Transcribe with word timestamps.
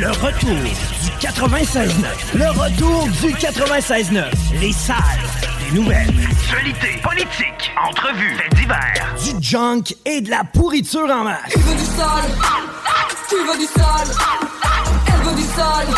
Le 0.00 0.08
retour 0.12 0.54
du 0.54 1.10
96.9. 1.20 1.92
Le 2.32 2.48
retour 2.58 3.06
du 3.20 3.34
96.9. 3.34 4.24
Les 4.58 4.72
salles 4.72 4.96
des 5.62 5.78
nouvelles. 5.78 6.08
Actualité, 6.30 6.98
politique, 7.02 7.70
entrevues, 7.86 8.34
faits 8.34 8.54
divers. 8.54 9.14
Du 9.22 9.46
junk 9.46 9.94
et 10.06 10.22
de 10.22 10.30
la 10.30 10.42
pourriture 10.44 11.06
en 11.10 11.24
masse. 11.24 11.52
Tu 11.52 11.58
veux 11.58 11.74
du 11.74 11.84
sale? 11.84 12.30
Tu 13.28 13.34
veux 13.34 13.58
du 13.58 13.66
sale? 13.66 14.16
Elle 15.06 15.20
veut 15.20 15.36
du 15.36 15.42
sale 15.42 15.88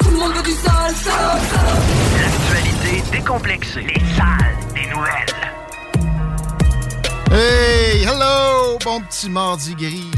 Tout 0.00 0.10
le 0.10 0.16
monde 0.16 0.32
veut 0.32 0.42
du 0.42 0.50
sale, 0.50 0.94
sale, 0.96 1.40
sale. 1.48 2.20
L'actualité 2.20 3.02
décomplexée. 3.12 3.82
Les 3.82 4.16
salles 4.16 4.56
des 4.74 4.86
nouvelles. 4.90 5.26
Hey, 7.30 8.02
hello, 8.02 8.78
bon 8.84 9.00
petit 9.02 9.30
mardi 9.30 9.76
gris. 9.76 10.10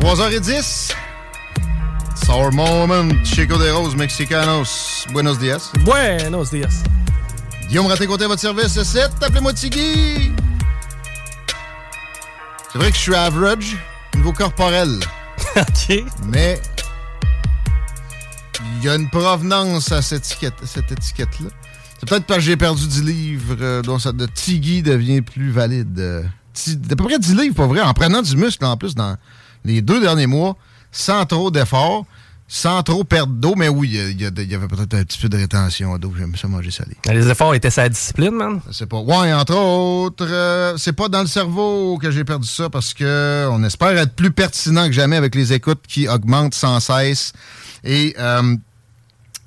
3h10. 0.00 0.92
Sour 2.24 2.52
Moment, 2.52 3.08
Chico 3.24 3.58
de 3.58 3.70
Rose, 3.70 3.94
Mexicanos. 3.96 5.06
Buenos 5.12 5.38
dias. 5.38 5.70
Buenos 5.84 6.50
días. 6.50 6.82
Guillaume 7.68 7.86
Raté-Côté 7.86 8.26
votre 8.26 8.40
service, 8.40 8.82
7. 8.82 9.10
Appelez-moi 9.22 9.52
Tigui. 9.52 10.32
C'est 12.72 12.78
vrai 12.78 12.90
que 12.90 12.96
je 12.96 13.02
suis 13.02 13.14
average, 13.14 13.76
niveau 14.16 14.32
corporel. 14.32 14.98
OK. 15.56 16.04
Mais 16.28 16.60
il 18.78 18.84
y 18.84 18.88
a 18.88 18.94
une 18.96 19.08
provenance 19.10 19.92
à 19.92 20.02
cette 20.02 20.24
étiquette- 20.24 20.64
cette 20.64 20.90
étiquette-là. 20.92 21.50
C'est 21.98 22.08
peut-être 22.08 22.26
parce 22.26 22.38
que 22.38 22.44
j'ai 22.44 22.56
perdu 22.56 22.86
10 22.86 23.02
livres, 23.04 23.56
euh, 23.60 23.82
dont 23.82 23.98
ça 23.98 24.12
de 24.12 24.26
Tiggy 24.26 24.82
devient 24.82 25.20
plus 25.20 25.50
valide. 25.50 25.98
Euh, 25.98 26.22
D'à 26.68 26.94
peu 26.96 27.04
près 27.04 27.18
10 27.18 27.34
livres, 27.36 27.54
pas 27.56 27.66
vrai, 27.66 27.80
en 27.80 27.92
prenant 27.94 28.22
du 28.22 28.36
muscle 28.36 28.64
en 28.64 28.76
plus 28.76 28.94
dans 28.94 29.16
les 29.64 29.82
deux 29.82 30.00
derniers 30.00 30.26
mois, 30.28 30.56
sans 30.94 31.26
trop 31.26 31.50
d'efforts, 31.50 32.06
sans 32.46 32.82
trop 32.82 33.04
perdre 33.04 33.32
d'eau. 33.34 33.54
Mais 33.56 33.68
oui, 33.68 33.98
il 34.10 34.20
y 34.20 34.54
avait 34.54 34.68
peut-être 34.68 34.94
un 34.94 35.04
petit 35.04 35.18
peu 35.18 35.28
de 35.28 35.36
rétention 35.36 35.98
d'eau. 35.98 36.14
J'aime 36.16 36.36
ça 36.36 36.48
manger 36.48 36.70
salé. 36.70 36.96
Les 37.06 37.28
efforts 37.28 37.54
étaient 37.54 37.70
sa 37.70 37.88
discipline, 37.88 38.30
man. 38.30 38.60
C'est 38.72 38.86
pas. 38.86 39.00
Ouais, 39.00 39.32
entre 39.32 39.56
autres, 39.56 40.26
euh, 40.28 40.76
c'est 40.78 40.92
pas 40.92 41.08
dans 41.08 41.20
le 41.20 41.26
cerveau 41.26 41.98
que 42.00 42.10
j'ai 42.10 42.24
perdu 42.24 42.48
ça 42.48 42.70
parce 42.70 42.94
que 42.94 43.46
on 43.50 43.62
espère 43.64 43.96
être 43.98 44.14
plus 44.14 44.30
pertinent 44.30 44.86
que 44.86 44.92
jamais 44.92 45.16
avec 45.16 45.34
les 45.34 45.52
écoutes 45.52 45.82
qui 45.86 46.08
augmentent 46.08 46.54
sans 46.54 46.80
cesse. 46.80 47.32
Et 47.82 48.14
euh, 48.18 48.56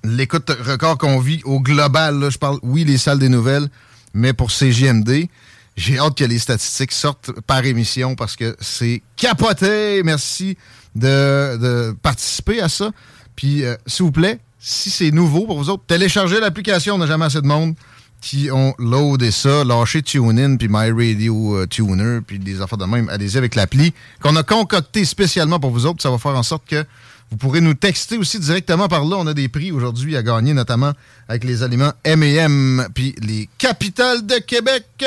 l'écoute 0.04 0.52
record 0.60 0.98
qu'on 0.98 1.20
vit 1.20 1.42
au 1.46 1.60
global, 1.60 2.20
là, 2.20 2.30
je 2.30 2.38
parle, 2.38 2.60
oui, 2.62 2.84
les 2.84 2.98
salles 2.98 3.20
des 3.20 3.30
nouvelles, 3.30 3.70
mais 4.14 4.34
pour 4.34 4.52
CGMD, 4.52 5.28
j'ai 5.78 6.00
hâte 6.00 6.18
que 6.18 6.26
les 6.26 6.40
statistiques 6.40 6.92
sortent 6.92 7.32
par 7.46 7.64
émission 7.64 8.16
parce 8.16 8.36
que 8.36 8.56
c'est 8.60 9.04
capoté. 9.16 10.02
Merci 10.04 10.58
de, 10.96 11.58
de 11.58 11.96
participer 12.02 12.60
à 12.62 12.68
ça. 12.68 12.92
Puis, 13.36 13.64
euh, 13.64 13.76
s'il 13.86 14.06
vous 14.06 14.12
plaît, 14.12 14.40
si 14.60 14.90
c'est 14.90 15.12
nouveau 15.12 15.46
pour 15.46 15.60
vous 15.60 15.70
autres, 15.70 15.84
téléchargez 15.86 16.40
l'application. 16.40 16.96
On 16.96 16.98
n'a 16.98 17.06
jamais 17.06 17.26
assez 17.26 17.42
de 17.42 17.48
monde 17.48 17.76
qui 18.22 18.50
ont 18.52 18.74
loadé 18.80 19.30
ça, 19.30 19.64
lâché 19.64 20.02
TuneIn, 20.02 20.58
puis 20.58 20.68
My 20.68 20.90
Radio 20.90 21.58
euh, 21.58 21.68
Tuner, 21.68 22.20
puis 22.26 22.40
des 22.40 22.60
affaires 22.62 22.80
de 22.80 22.86
même. 22.86 23.08
Allez-y 23.10 23.38
avec 23.38 23.54
l'appli 23.54 23.94
qu'on 24.22 24.36
a 24.36 24.42
concocté 24.42 25.06
spécialement 25.06 25.60
pour 25.60 25.70
vous 25.70 25.86
autres. 25.86 26.02
Ça 26.02 26.10
va 26.10 26.18
faire 26.18 26.36
en 26.36 26.42
sorte 26.42 26.68
que 26.68 26.84
vous 27.30 27.38
pourrez 27.38 27.62
nous 27.62 27.76
texter 27.76 28.18
aussi 28.18 28.40
directement 28.40 28.88
par 28.88 29.06
là. 29.06 29.18
On 29.20 29.28
a 29.28 29.36
des 29.36 29.50
prix 29.50 29.72
aujourd'hui 29.72 30.18
à 30.18 30.24
gagner, 30.24 30.54
notamment 30.54 30.94
avec 31.28 31.44
les 31.44 31.62
aliments 31.62 31.94
M&M, 32.04 32.88
puis 32.96 33.14
les 33.22 33.48
capitales 33.60 34.26
de 34.26 34.40
Québec. 34.40 35.06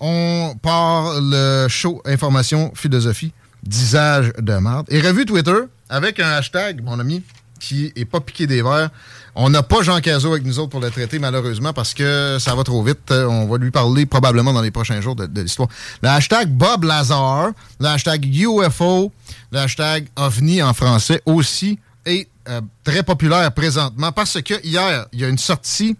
On 0.00 0.54
part 0.60 1.20
le 1.20 1.68
show 1.68 2.02
Information 2.04 2.72
Philosophie 2.74 3.32
d'Isage 3.62 4.32
de 4.38 4.54
marde. 4.54 4.86
Et 4.90 5.00
revue 5.00 5.24
Twitter 5.24 5.56
avec 5.88 6.20
un 6.20 6.28
hashtag, 6.28 6.82
mon 6.82 6.98
ami, 7.00 7.22
qui 7.58 7.92
est 7.96 8.04
pas 8.04 8.20
piqué 8.20 8.46
des 8.46 8.62
verres. 8.62 8.90
On 9.34 9.50
n'a 9.50 9.62
pas 9.62 9.82
Jean 9.82 10.00
Cazot 10.00 10.32
avec 10.32 10.44
nous 10.44 10.58
autres 10.58 10.70
pour 10.70 10.80
le 10.80 10.90
traiter, 10.90 11.18
malheureusement, 11.18 11.72
parce 11.72 11.94
que 11.94 12.38
ça 12.38 12.54
va 12.54 12.64
trop 12.64 12.82
vite. 12.82 13.10
On 13.10 13.46
va 13.46 13.58
lui 13.58 13.70
parler 13.70 14.06
probablement 14.06 14.52
dans 14.52 14.62
les 14.62 14.70
prochains 14.70 15.00
jours 15.00 15.16
de, 15.16 15.26
de 15.26 15.42
l'histoire. 15.42 15.68
Le 16.02 16.08
hashtag 16.08 16.48
Bob 16.48 16.84
Lazar, 16.84 17.50
le 17.80 17.86
hashtag 17.86 18.24
UFO, 18.24 19.12
le 19.52 19.58
hashtag 19.58 20.06
OVNI 20.16 20.62
en 20.62 20.74
français 20.74 21.22
aussi 21.26 21.78
est 22.04 22.28
euh, 22.48 22.60
très 22.84 23.02
populaire 23.02 23.50
présentement 23.52 24.12
parce 24.12 24.40
que 24.40 24.54
hier, 24.64 25.06
il 25.12 25.20
y 25.20 25.24
a 25.24 25.28
une 25.28 25.38
sortie 25.38 25.96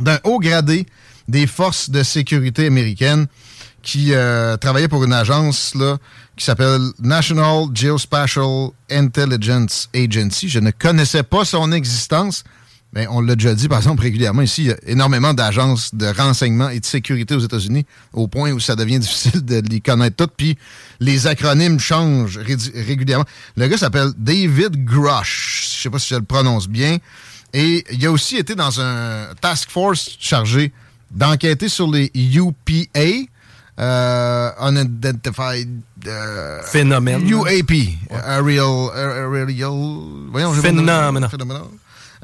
d'un 0.00 0.18
haut 0.24 0.38
gradé 0.38 0.86
des 1.30 1.46
forces 1.46 1.90
de 1.90 2.02
sécurité 2.02 2.66
américaines 2.66 3.26
qui 3.82 4.12
euh, 4.12 4.56
travaillait 4.56 4.88
pour 4.88 5.04
une 5.04 5.12
agence 5.12 5.74
là, 5.74 5.96
qui 6.36 6.44
s'appelle 6.44 6.80
National 7.00 7.64
Geospatial 7.72 8.68
Intelligence 8.90 9.88
Agency. 9.94 10.48
Je 10.48 10.58
ne 10.58 10.70
connaissais 10.70 11.22
pas 11.22 11.44
son 11.46 11.72
existence, 11.72 12.44
mais 12.92 13.06
on 13.08 13.20
l'a 13.20 13.36
déjà 13.36 13.54
dit, 13.54 13.68
par 13.68 13.78
exemple, 13.78 14.02
régulièrement 14.02 14.42
ici, 14.42 14.64
il 14.64 14.66
y 14.68 14.72
a 14.72 14.76
énormément 14.86 15.32
d'agences 15.32 15.94
de 15.94 16.06
renseignement 16.06 16.68
et 16.68 16.80
de 16.80 16.84
sécurité 16.84 17.34
aux 17.34 17.40
États-Unis, 17.40 17.86
au 18.12 18.26
point 18.28 18.50
où 18.52 18.60
ça 18.60 18.76
devient 18.76 18.98
difficile 19.06 19.44
de 19.44 19.62
les 19.70 19.80
connaître 19.80 20.16
toutes, 20.16 20.34
puis 20.36 20.58
les 20.98 21.26
acronymes 21.26 21.78
changent 21.80 22.38
ré- 22.38 22.56
régulièrement. 22.74 23.24
Le 23.56 23.66
gars 23.68 23.78
s'appelle 23.78 24.10
David 24.18 24.84
Grush, 24.84 25.74
je 25.76 25.82
sais 25.84 25.90
pas 25.90 25.98
si 25.98 26.08
je 26.08 26.16
le 26.16 26.24
prononce 26.24 26.68
bien. 26.68 26.98
Et 27.54 27.84
il 27.92 28.04
a 28.06 28.12
aussi 28.12 28.36
été 28.36 28.54
dans 28.54 28.80
un 28.80 29.26
task 29.40 29.70
force 29.70 30.16
chargé 30.20 30.72
d'enquêter 31.10 31.68
sur 31.68 31.90
les 31.90 32.10
UPA, 32.14 33.28
euh, 33.78 34.50
Unidentified 34.60 35.80
euh, 36.06 36.62
Phénomène. 36.62 37.28
UAP, 37.28 37.72
Aerial, 38.10 38.90
Aerial, 38.94 39.70
voyons, 40.30 40.54
nom. 40.54 40.62
Phénomène. 40.62 41.28
Phénomène. 41.28 41.62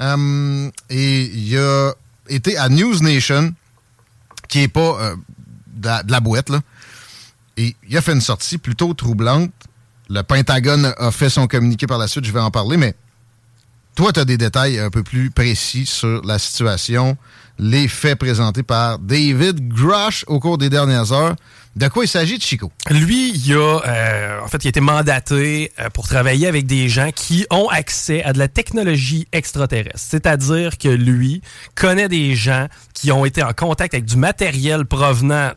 Euh, 0.01 0.71
et 0.91 1.23
il 1.23 1.59
a 1.59 1.93
été 2.29 2.57
à 2.57 2.69
News 2.69 3.01
Nation, 3.01 3.53
qui 4.49 4.61
est 4.63 4.69
pas 4.69 4.81
euh, 5.01 5.17
de, 5.69 5.87
la, 5.87 6.03
de 6.03 6.13
la 6.13 6.21
boîte, 6.21 6.51
là. 6.51 6.61
Et 7.57 7.75
il 7.89 7.97
a 7.97 8.03
fait 8.03 8.13
une 8.13 8.21
sortie 8.21 8.59
plutôt 8.59 8.93
troublante. 8.93 9.51
Le 10.11 10.23
Pentagone 10.23 10.93
a 10.99 11.11
fait 11.11 11.31
son 11.31 11.47
communiqué 11.47 11.87
par 11.87 11.99
la 11.99 12.07
suite, 12.07 12.25
je 12.27 12.33
vais 12.33 12.41
en 12.41 12.51
parler, 12.51 12.77
mais 12.77 12.95
toi, 13.97 14.13
tu 14.13 14.21
as 14.21 14.25
des 14.27 14.37
détails 14.37 14.79
un 14.79 14.91
peu 14.91 15.03
plus 15.03 15.31
précis 15.31 15.87
sur 15.87 16.21
la 16.23 16.39
situation, 16.39 17.17
les 17.59 17.89
faits 17.89 18.19
présentés 18.19 18.63
par 18.63 18.99
David 18.99 19.69
Grush 19.69 20.23
au 20.29 20.39
cours 20.39 20.59
des 20.59 20.69
dernières 20.69 21.13
heures. 21.13 21.35
De 21.77 21.89
quoi 21.89 22.05
il 22.05 22.09
s'agit, 22.09 22.39
Chico? 22.39 22.71
Lui, 22.91 23.33
il 23.33 23.55
a, 23.55 23.81
euh, 23.87 24.41
en 24.43 24.49
fait, 24.49 24.65
il 24.65 24.69
a 24.69 24.71
été 24.71 24.81
mandaté 24.81 25.73
euh, 25.79 25.89
pour 25.91 26.09
travailler 26.09 26.47
avec 26.47 26.67
des 26.67 26.91
gens 26.91 27.11
qui 27.11 27.47
ont 27.51 27.69
accès 27.69 28.23
à 28.23 28.35
de 28.35 28.39
la 28.39 28.49
technologie 28.49 29.27
extraterrestre. 29.33 29.99
C'est-à-dire 29.99 30.77
que 30.77 30.89
lui 30.89 31.41
connaît 31.75 32.09
des 32.09 32.35
gens 32.35 32.69
qui 32.93 33.13
ont 33.13 33.25
été 33.25 33.43
en 33.43 33.55
contact 33.55 33.95
avec 33.95 34.05
du 34.05 34.17
matériel 34.17 34.85
provenant 34.85 35.53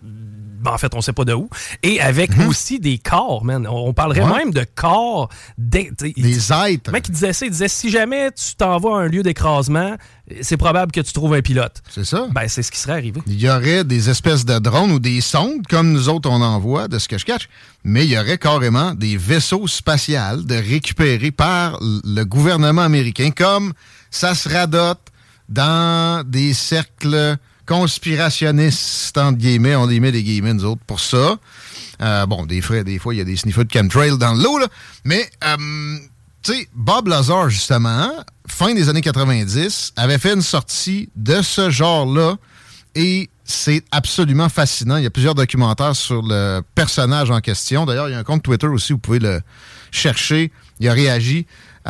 ben, 0.69 0.75
en 0.75 0.77
fait, 0.77 0.93
on 0.95 1.01
sait 1.01 1.13
pas 1.13 1.25
de 1.25 1.33
où. 1.33 1.49
Et 1.83 1.99
avec 2.01 2.31
aussi 2.47 2.79
des 2.79 2.97
corps, 2.97 3.43
man. 3.43 3.67
On 3.67 3.93
parlerait 3.93 4.21
Mhm. 4.21 4.31
Ouais. 4.31 4.37
même 4.39 4.51
de 4.53 4.65
corps. 4.75 5.29
Des 5.57 5.89
êtres. 5.89 6.83
Le 6.87 6.91
mec, 6.91 7.05
il 7.07 7.11
disait 7.13 7.33
ça. 7.33 7.45
Il 7.45 7.51
disait 7.51 7.67
si 7.67 7.89
jamais 7.89 8.31
tu 8.31 8.55
t'envoies 8.55 8.99
à 8.99 9.03
un 9.03 9.07
lieu 9.07 9.23
d'écrasement, 9.23 9.95
c'est 10.41 10.57
probable 10.57 10.91
que 10.91 11.01
tu 11.01 11.11
trouves 11.13 11.33
un 11.33 11.41
pilote. 11.41 11.81
C'est 11.89 12.05
ça? 12.05 12.27
Ben, 12.31 12.47
c'est 12.47 12.61
ce 12.63 12.71
qui 12.71 12.77
serait 12.79 12.93
arrivé. 12.93 13.21
Il 13.27 13.39
y 13.39 13.49
aurait 13.49 13.83
des 13.83 14.09
espèces 14.09 14.45
de 14.45 14.59
drones 14.59 14.91
ou 14.91 14.99
des 14.99 15.21
sondes, 15.21 15.65
comme 15.67 15.91
nous 15.91 16.09
autres 16.09 16.29
on 16.29 16.41
envoie, 16.41 16.87
de 16.87 16.99
ce 16.99 17.07
que 17.07 17.17
je 17.17 17.25
catch, 17.25 17.49
mais 17.83 18.05
il 18.05 18.11
y 18.11 18.17
aurait 18.19 18.37
carrément 18.37 18.93
des 18.93 19.17
vaisseaux 19.17 19.67
spatials 19.67 20.45
de 20.45 20.55
récupérés 20.55 21.31
par 21.31 21.79
le 21.81 22.23
gouvernement 22.23 22.83
américain, 22.83 23.31
comme 23.35 23.73
ça 24.11 24.35
se 24.35 24.47
radote 24.49 24.99
dans 25.47 26.23
des 26.27 26.53
cercles 26.53 27.37
conspirationnistes, 27.69 29.15
entre 29.15 29.37
guillemets, 29.37 29.75
on 29.75 29.85
les 29.85 29.99
met 29.99 30.11
des 30.11 30.23
guillemets, 30.23 30.55
nous 30.55 30.65
autres, 30.65 30.81
pour 30.87 30.99
ça. 30.99 31.37
Euh, 32.01 32.25
bon, 32.25 32.47
des, 32.47 32.61
frais, 32.61 32.83
des 32.83 32.97
fois, 32.97 33.13
il 33.13 33.17
y 33.17 33.21
a 33.21 33.23
des 33.23 33.35
sniffers 33.35 33.63
de 33.63 33.71
chemtrail 33.71 34.17
dans 34.17 34.33
l'eau, 34.33 34.57
là, 34.57 34.67
mais, 35.05 35.29
euh, 35.43 35.97
tu 36.41 36.53
sais, 36.53 36.67
Bob 36.73 37.07
Lazar, 37.07 37.47
justement, 37.51 38.11
fin 38.47 38.73
des 38.73 38.89
années 38.89 39.01
90, 39.01 39.93
avait 39.97 40.17
fait 40.17 40.33
une 40.33 40.41
sortie 40.41 41.09
de 41.15 41.43
ce 41.43 41.69
genre-là, 41.69 42.37
et 42.95 43.29
c'est 43.45 43.83
absolument 43.91 44.49
fascinant. 44.49 44.97
Il 44.97 45.03
y 45.03 45.07
a 45.07 45.11
plusieurs 45.11 45.35
documentaires 45.35 45.95
sur 45.95 46.23
le 46.23 46.61
personnage 46.73 47.29
en 47.29 47.39
question. 47.39 47.85
D'ailleurs, 47.85 48.09
il 48.09 48.13
y 48.13 48.15
a 48.15 48.19
un 48.19 48.23
compte 48.23 48.41
Twitter 48.41 48.67
aussi, 48.67 48.93
vous 48.93 48.99
pouvez 48.99 49.19
le 49.19 49.41
chercher. 49.91 50.51
Il 50.79 50.89
a 50.89 50.93
réagi 50.93 51.45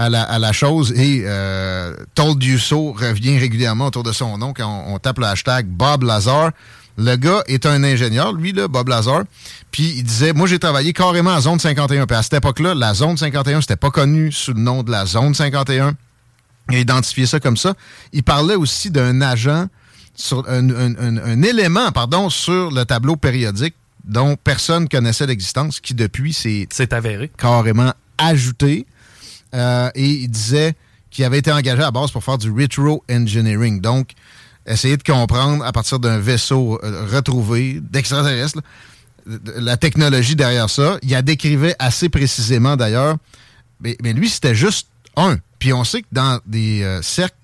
à 0.05 0.09
la, 0.09 0.23
à 0.23 0.39
la 0.39 0.53
chose 0.53 0.93
et 0.95 1.23
euh, 1.25 1.93
Told 2.15 2.41
You 2.43 2.57
So 2.57 2.93
revient 2.93 3.37
régulièrement 3.37 3.87
autour 3.87 4.03
de 4.03 4.11
son 4.11 4.37
nom 4.37 4.53
quand 4.53 4.67
on, 4.87 4.95
on 4.95 4.99
tape 4.99 5.19
le 5.19 5.25
hashtag 5.25 5.65
Bob 5.67 6.03
Lazar. 6.03 6.51
Le 6.97 7.15
gars 7.15 7.43
est 7.47 7.65
un 7.65 7.83
ingénieur, 7.83 8.33
lui, 8.33 8.51
là, 8.51 8.67
Bob 8.67 8.89
Lazar. 8.89 9.23
Puis 9.71 9.93
il 9.97 10.03
disait, 10.03 10.33
moi 10.33 10.47
j'ai 10.47 10.59
travaillé 10.59 10.91
carrément 10.93 11.33
à 11.33 11.41
Zone 11.41 11.59
51. 11.59 12.05
Puis 12.07 12.15
à 12.17 12.23
cette 12.23 12.33
époque-là, 12.33 12.75
la 12.75 12.93
Zone 12.93 13.17
51, 13.17 13.61
c'était 13.61 13.75
pas 13.77 13.89
connu 13.91 14.31
sous 14.31 14.53
le 14.53 14.59
nom 14.61 14.83
de 14.83 14.91
la 14.91 15.05
Zone 15.05 15.33
51. 15.33 15.93
Il 16.69 16.75
a 16.75 16.79
identifié 16.79 17.25
ça 17.25 17.39
comme 17.39 17.57
ça. 17.57 17.73
Il 18.13 18.23
parlait 18.23 18.55
aussi 18.55 18.91
d'un 18.91 19.21
agent, 19.21 19.67
sur 20.15 20.47
un, 20.49 20.69
un- 20.69 20.95
un- 20.97 21.17
un 21.17 21.41
élément, 21.41 21.91
pardon, 21.91 22.29
sur 22.29 22.71
le 22.71 22.83
tableau 22.85 23.15
périodique 23.15 23.75
dont 24.05 24.35
personne 24.43 24.87
connaissait 24.89 25.25
l'existence, 25.25 25.79
qui 25.79 25.93
depuis 25.93 26.33
s'est 26.33 26.67
C'est 26.71 26.93
avéré. 26.93 27.31
carrément 27.37 27.93
ajouté. 28.17 28.85
Euh, 29.55 29.89
et 29.95 30.07
il 30.07 30.27
disait 30.29 30.75
qu'il 31.09 31.25
avait 31.25 31.39
été 31.39 31.51
engagé 31.51 31.81
à 31.81 31.91
base 31.91 32.11
pour 32.11 32.23
faire 32.23 32.37
du 32.37 32.51
retro 32.51 33.03
engineering. 33.09 33.81
Donc, 33.81 34.11
essayer 34.67 34.95
de 34.97 35.03
comprendre 35.03 35.63
à 35.65 35.71
partir 35.71 35.99
d'un 35.99 36.19
vaisseau 36.19 36.79
euh, 36.83 37.05
retrouvé 37.11 37.79
d'extraterrestres 37.81 38.59
de- 39.25 39.39
la 39.57 39.77
technologie 39.77 40.35
derrière 40.35 40.69
ça. 40.69 40.97
Il 41.01 41.13
a 41.15 41.21
décrivait 41.21 41.75
assez 41.79 42.09
précisément 42.09 42.75
d'ailleurs. 42.75 43.17
Mais, 43.81 43.97
mais 44.03 44.13
lui, 44.13 44.29
c'était 44.29 44.55
juste 44.55 44.87
un. 45.15 45.37
Puis 45.57 45.73
on 45.73 45.83
sait 45.83 46.01
que 46.01 46.07
dans 46.11 46.39
des 46.45 46.83
euh, 46.83 47.01
cercles 47.01 47.35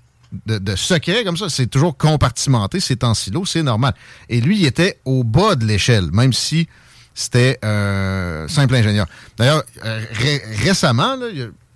de, 0.46 0.58
de 0.58 0.76
secrets 0.76 1.24
comme 1.24 1.36
ça, 1.36 1.48
c'est 1.48 1.66
toujours 1.66 1.96
compartimenté, 1.96 2.78
c'est 2.80 3.02
en 3.04 3.14
silo, 3.14 3.44
c'est 3.46 3.62
normal. 3.62 3.94
Et 4.28 4.40
lui, 4.40 4.58
il 4.60 4.66
était 4.66 4.98
au 5.04 5.24
bas 5.24 5.54
de 5.54 5.64
l'échelle, 5.64 6.10
même 6.12 6.32
si 6.32 6.68
c'était 7.14 7.58
un 7.62 8.46
simple 8.48 8.74
ingénieur. 8.74 9.06
D'ailleurs, 9.38 9.64
euh, 9.84 10.04
ré- 10.12 10.42
récemment, 10.62 11.16
là, 11.16 11.26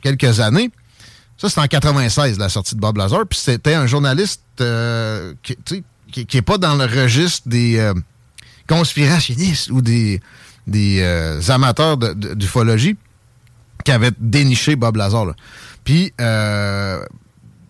quelques 0.03 0.41
années, 0.41 0.71
ça 1.39 1.49
c'était 1.49 1.61
en 1.63 1.67
96, 1.67 2.39
la 2.39 2.49
sortie 2.49 2.75
de 2.75 2.81
Bob 2.81 2.97
Lazar, 2.97 3.27
puis 3.29 3.39
c'était 3.39 3.75
un 3.75 3.87
journaliste 3.87 4.43
euh, 4.61 5.35
qui, 5.43 6.27
qui, 6.27 6.43
pas 6.43 6.59
dans 6.59 6.75
le 6.75 6.85
registre 6.85 7.49
des 7.49 7.79
euh, 7.79 7.95
conspirationnistes 8.69 9.71
ou 9.71 9.81
des, 9.81 10.21
des 10.67 10.99
euh, 11.01 11.41
amateurs 11.49 11.97
de- 11.97 12.13
de- 12.13 12.35
d'ufologie 12.35 12.97
qui 13.85 13.93
avait 13.93 14.11
déniché 14.19 14.77
Bob 14.77 14.97
Lazar. 14.97 15.27
Puis, 15.85 16.13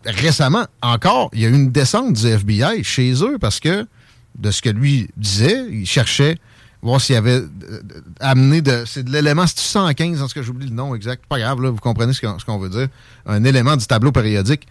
récemment, 0.05 0.67
encore, 0.83 1.31
il 1.33 1.41
y 1.41 1.47
a 1.47 1.49
eu 1.49 1.55
une 1.55 1.71
descente 1.71 2.15
du 2.15 2.27
FBI 2.27 2.83
chez 2.83 3.13
eux 3.23 3.39
parce 3.41 3.61
que, 3.61 3.87
de 4.39 4.51
ce 4.51 4.63
que 4.63 4.71
lui 4.71 5.09
disait, 5.17 5.67
il 5.71 5.87
cherchait 5.87 6.37
voir 6.83 7.01
s'il 7.01 7.15
y 7.15 7.19
avait 7.19 7.41
euh, 7.41 7.83
amené 8.21 8.63
de. 8.63 8.85
C'est 8.87 9.03
de 9.03 9.11
l'élément, 9.11 9.47
c'est 9.47 9.59
115, 9.61 10.23
en 10.23 10.27
tout 10.27 10.35
cas, 10.35 10.43
j'oublie 10.43 10.69
le 10.69 10.75
nom 10.75 10.95
exact. 10.95 11.25
Pas 11.27 11.39
grave, 11.39 11.61
là, 11.61 11.71
vous 11.71 11.79
comprenez 11.79 12.13
ce 12.13 12.21
qu'on 12.21 12.39
ce 12.39 12.59
veut 12.59 12.69
dire. 12.69 12.89
Un 13.27 13.45
élément 13.45 13.77
du 13.77 13.87
tableau 13.87 14.13
périodique 14.13 14.67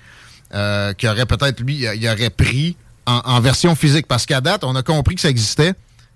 euh, 0.53 0.93
qui 0.93 1.07
aurait 1.07 1.25
peut-être, 1.25 1.59
lui, 1.59 1.85
il 1.95 2.07
aurait 2.07 2.31
pris 2.31 2.75
en, 3.05 3.39
version 3.39 3.75
physique. 3.75 4.07
Parce 4.07 4.25
qu'à 4.25 4.41
date, 4.41 4.63
on 4.63 4.75
a 4.75 4.83
compris 4.83 5.15
que 5.15 5.21
ça 5.21 5.29
existait, 5.29 5.73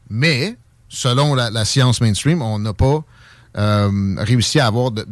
mais 0.10 0.58
selon 0.90 1.36
la, 1.36 1.66
science 1.66 2.02
mainstream, 2.02 2.42
on 2.42 2.60
n'a 2.60 2.74
pas 2.74 3.04
euh, 3.58 4.16
réussi 4.18 4.60
à 4.60 4.68
avoir 4.68 4.92
de, 4.92 5.06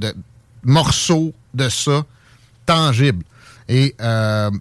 morceaux 0.63 1.34
de 1.54 1.69
ça 1.69 2.04
tangibles. 2.66 3.24
Et 3.68 3.95
euh, 4.01 4.51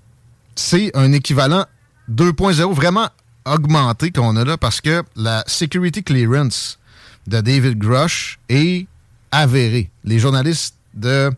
c'est 0.54 0.96
un 0.96 1.12
équivalent 1.12 1.64
2.0 2.10 2.72
vraiment 2.74 3.08
augmenté 3.46 4.10
qu'on 4.10 4.36
a 4.36 4.44
là 4.44 4.56
parce 4.56 4.80
que 4.80 5.02
la 5.16 5.44
security 5.46 6.02
clearance 6.02 6.78
de 7.26 7.40
David 7.40 7.78
Grush 7.78 8.38
est 8.48 8.86
avérée. 9.30 9.90
Les 10.04 10.18
journalistes 10.18 10.76
de 10.94 11.30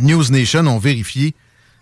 News 0.00 0.30
Nation 0.30 0.66
ont 0.66 0.78
vérifié 0.78 1.34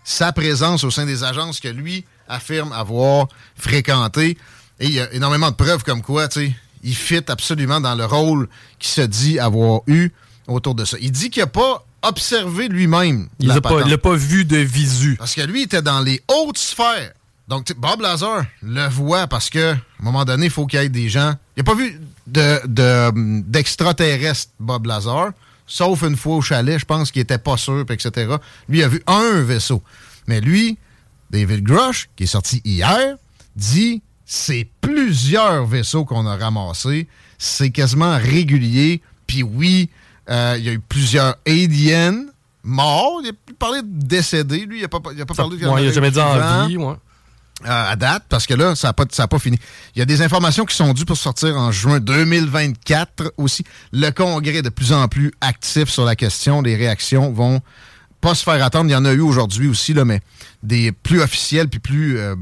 sa 0.03 0.31
présence 0.31 0.83
au 0.83 0.91
sein 0.91 1.05
des 1.05 1.23
agences 1.23 1.59
que 1.59 1.67
lui 1.67 2.05
affirme 2.27 2.71
avoir 2.73 3.27
fréquentées. 3.55 4.37
Et 4.79 4.85
il 4.85 4.91
y 4.93 4.99
a 4.99 5.11
énormément 5.13 5.51
de 5.51 5.55
preuves 5.55 5.83
comme 5.83 6.01
quoi, 6.01 6.27
tu 6.27 6.47
sais, 6.47 6.55
il 6.83 6.95
fit 6.95 7.23
absolument 7.27 7.79
dans 7.79 7.95
le 7.95 8.05
rôle 8.05 8.47
qu'il 8.79 8.89
se 8.89 9.01
dit 9.01 9.39
avoir 9.39 9.81
eu 9.87 10.09
autour 10.47 10.75
de 10.75 10.85
ça. 10.85 10.97
Il 10.99 11.11
dit 11.11 11.29
qu'il 11.29 11.43
n'a 11.43 11.47
pas 11.47 11.85
observé 12.01 12.67
lui-même. 12.67 13.29
Il 13.39 13.47
la 13.49 13.61
pas, 13.61 13.81
il 13.85 13.97
pas 13.97 14.15
vu 14.15 14.45
de 14.45 14.57
visu. 14.57 15.15
Parce 15.17 15.35
que 15.35 15.41
lui 15.41 15.63
était 15.63 15.81
dans 15.81 15.99
les 15.99 16.21
hautes 16.27 16.57
sphères. 16.57 17.13
Donc, 17.51 17.73
Bob 17.77 17.99
Lazar 17.99 18.45
le 18.63 18.87
voit 18.87 19.27
parce 19.27 19.49
que, 19.49 19.73
à 19.73 19.75
un 19.75 20.03
moment 20.03 20.23
donné, 20.23 20.45
il 20.45 20.49
faut 20.49 20.65
qu'il 20.65 20.79
y 20.79 20.83
ait 20.85 20.87
des 20.87 21.09
gens. 21.09 21.33
Il 21.57 21.59
n'a 21.59 21.63
pas 21.65 21.75
vu 21.75 21.99
de- 22.25 22.61
de- 22.65 23.41
d'extraterrestres, 23.41 24.51
Bob 24.57 24.85
Lazar, 24.85 25.31
sauf 25.67 26.01
une 26.03 26.15
fois 26.15 26.37
au 26.37 26.41
chalet, 26.41 26.79
je 26.79 26.85
pense 26.85 27.11
qu'il 27.11 27.21
était 27.21 27.37
pas 27.37 27.57
sûr, 27.57 27.83
etc. 27.89 28.35
Lui, 28.69 28.79
il 28.79 28.83
a 28.83 28.87
vu 28.87 29.03
un 29.05 29.41
vaisseau. 29.41 29.83
Mais 30.27 30.39
lui, 30.39 30.77
David 31.29 31.63
Grush, 31.63 32.09
qui 32.15 32.23
est 32.23 32.27
sorti 32.27 32.61
hier, 32.63 33.17
dit 33.57 34.01
c'est 34.25 34.65
plusieurs 34.79 35.65
vaisseaux 35.65 36.05
qu'on 36.05 36.25
a 36.25 36.37
ramassés. 36.37 37.09
C'est 37.37 37.69
quasiment 37.71 38.17
régulier. 38.17 39.01
Puis 39.27 39.43
oui, 39.43 39.89
euh, 40.29 40.55
il 40.57 40.63
y 40.63 40.69
a 40.69 40.71
eu 40.71 40.79
plusieurs 40.79 41.35
aliens 41.45 42.27
morts. 42.63 43.19
Il 43.25 43.29
a 43.31 43.53
parlé 43.59 43.81
de 43.81 43.87
décédés. 44.05 44.65
Lui, 44.65 44.77
il 44.79 44.81
n'a 44.83 44.87
pas, 44.87 44.99
il 45.13 45.21
a 45.21 45.25
pas 45.25 45.33
parlé 45.33 45.57
de 45.57 45.67
Ouais, 45.67 45.83
il 45.83 45.89
a 45.89 45.91
jamais 45.91 46.11
dit 46.11 46.19
en 46.21 46.67
vie, 46.67 46.77
ouais. 46.77 46.95
Euh, 47.65 47.91
à 47.91 47.95
date, 47.95 48.23
parce 48.29 48.47
que 48.47 48.53
là, 48.53 48.75
ça 48.75 48.89
n'a 48.89 48.93
pas, 48.93 49.05
ça 49.11 49.23
a 49.23 49.27
pas 49.27 49.39
fini. 49.39 49.57
Il 49.95 49.99
y 49.99 50.01
a 50.01 50.05
des 50.05 50.21
informations 50.21 50.65
qui 50.65 50.75
sont 50.75 50.93
dues 50.93 51.05
pour 51.05 51.17
sortir 51.17 51.57
en 51.57 51.71
juin 51.71 51.99
2024 51.99 53.33
aussi. 53.37 53.63
Le 53.91 54.09
Congrès 54.11 54.55
est 54.55 54.61
de 54.61 54.69
plus 54.69 54.91
en 54.93 55.07
plus 55.07 55.31
actif 55.41 55.89
sur 55.89 56.05
la 56.05 56.15
question. 56.15 56.61
Les 56.61 56.75
réactions 56.75 57.31
vont 57.31 57.61
pas 58.19 58.35
se 58.35 58.43
faire 58.43 58.63
attendre. 58.63 58.89
Il 58.89 58.93
y 58.93 58.95
en 58.95 59.05
a 59.05 59.11
eu 59.13 59.21
aujourd'hui 59.21 59.67
aussi, 59.67 59.93
là, 59.93 60.05
mais 60.05 60.21
des 60.63 60.91
plus 60.91 61.21
officielles 61.21 61.67
puis 61.67 61.79
plus 61.79 62.17
euh, 62.17 62.35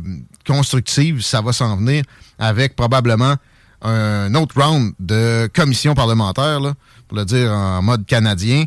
constructives, 0.46 1.22
ça 1.22 1.42
va 1.42 1.54
s'en 1.54 1.78
venir 1.78 2.04
avec 2.38 2.76
probablement 2.76 3.36
un 3.82 4.34
autre 4.36 4.62
round 4.62 4.94
de 5.00 5.50
commission 5.54 5.96
parlementaire, 5.96 6.60
là, 6.60 6.74
pour 7.08 7.18
le 7.18 7.26
dire 7.26 7.52
en 7.52 7.82
mode 7.82 8.06
canadien. 8.06 8.66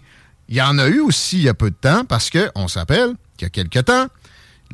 Il 0.48 0.56
y 0.56 0.62
en 0.62 0.78
a 0.78 0.88
eu 0.88 1.00
aussi 1.00 1.36
il 1.36 1.42
y 1.42 1.48
a 1.48 1.54
peu 1.54 1.70
de 1.70 1.76
temps 1.76 2.04
parce 2.04 2.30
que 2.30 2.50
on 2.54 2.68
s'appelle 2.68 3.14
qu'il 3.36 3.46
y 3.46 3.46
a 3.46 3.50
quelque 3.50 3.78
temps, 3.78 4.06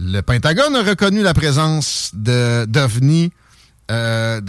Le 0.00 0.21
Pentagone 0.21 0.76
a 0.76 0.83
reconnu 0.83 1.23
la 1.23 1.35
présence 1.35 2.12
de 2.14 2.64
d'ovnis, 2.67 3.33
euh, 3.90 4.40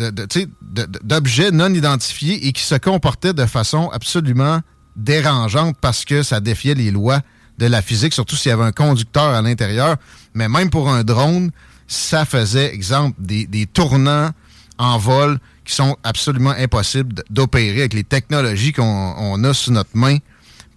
d'objets 1.03 1.49
non 1.49 1.73
identifiés 1.73 2.47
et 2.47 2.53
qui 2.53 2.63
se 2.63 2.75
comportaient 2.75 3.33
de 3.33 3.47
façon 3.47 3.89
absolument 3.89 4.61
dérangeante 4.95 5.75
parce 5.81 6.05
que 6.05 6.21
ça 6.21 6.39
défiait 6.39 6.75
les 6.75 6.91
lois 6.91 7.21
de 7.57 7.65
la 7.65 7.81
physique, 7.81 8.13
surtout 8.13 8.35
s'il 8.35 8.49
y 8.49 8.53
avait 8.53 8.63
un 8.63 8.71
conducteur 8.71 9.23
à 9.23 9.41
l'intérieur. 9.41 9.95
Mais 10.35 10.47
même 10.47 10.69
pour 10.69 10.87
un 10.87 11.03
drone, 11.03 11.49
ça 11.87 12.25
faisait, 12.25 12.71
exemple, 12.73 13.15
des, 13.19 13.47
des 13.47 13.65
tournants 13.65 14.29
en 14.77 14.97
vol 14.99 15.39
qui 15.65 15.73
sont 15.73 15.97
absolument 16.03 16.51
impossibles 16.51 17.23
d'opérer 17.31 17.79
avec 17.79 17.93
les 17.93 18.03
technologies 18.03 18.71
qu'on 18.71 19.15
on 19.17 19.43
a 19.43 19.53
sous 19.55 19.71
notre 19.71 19.95
main 19.97 20.17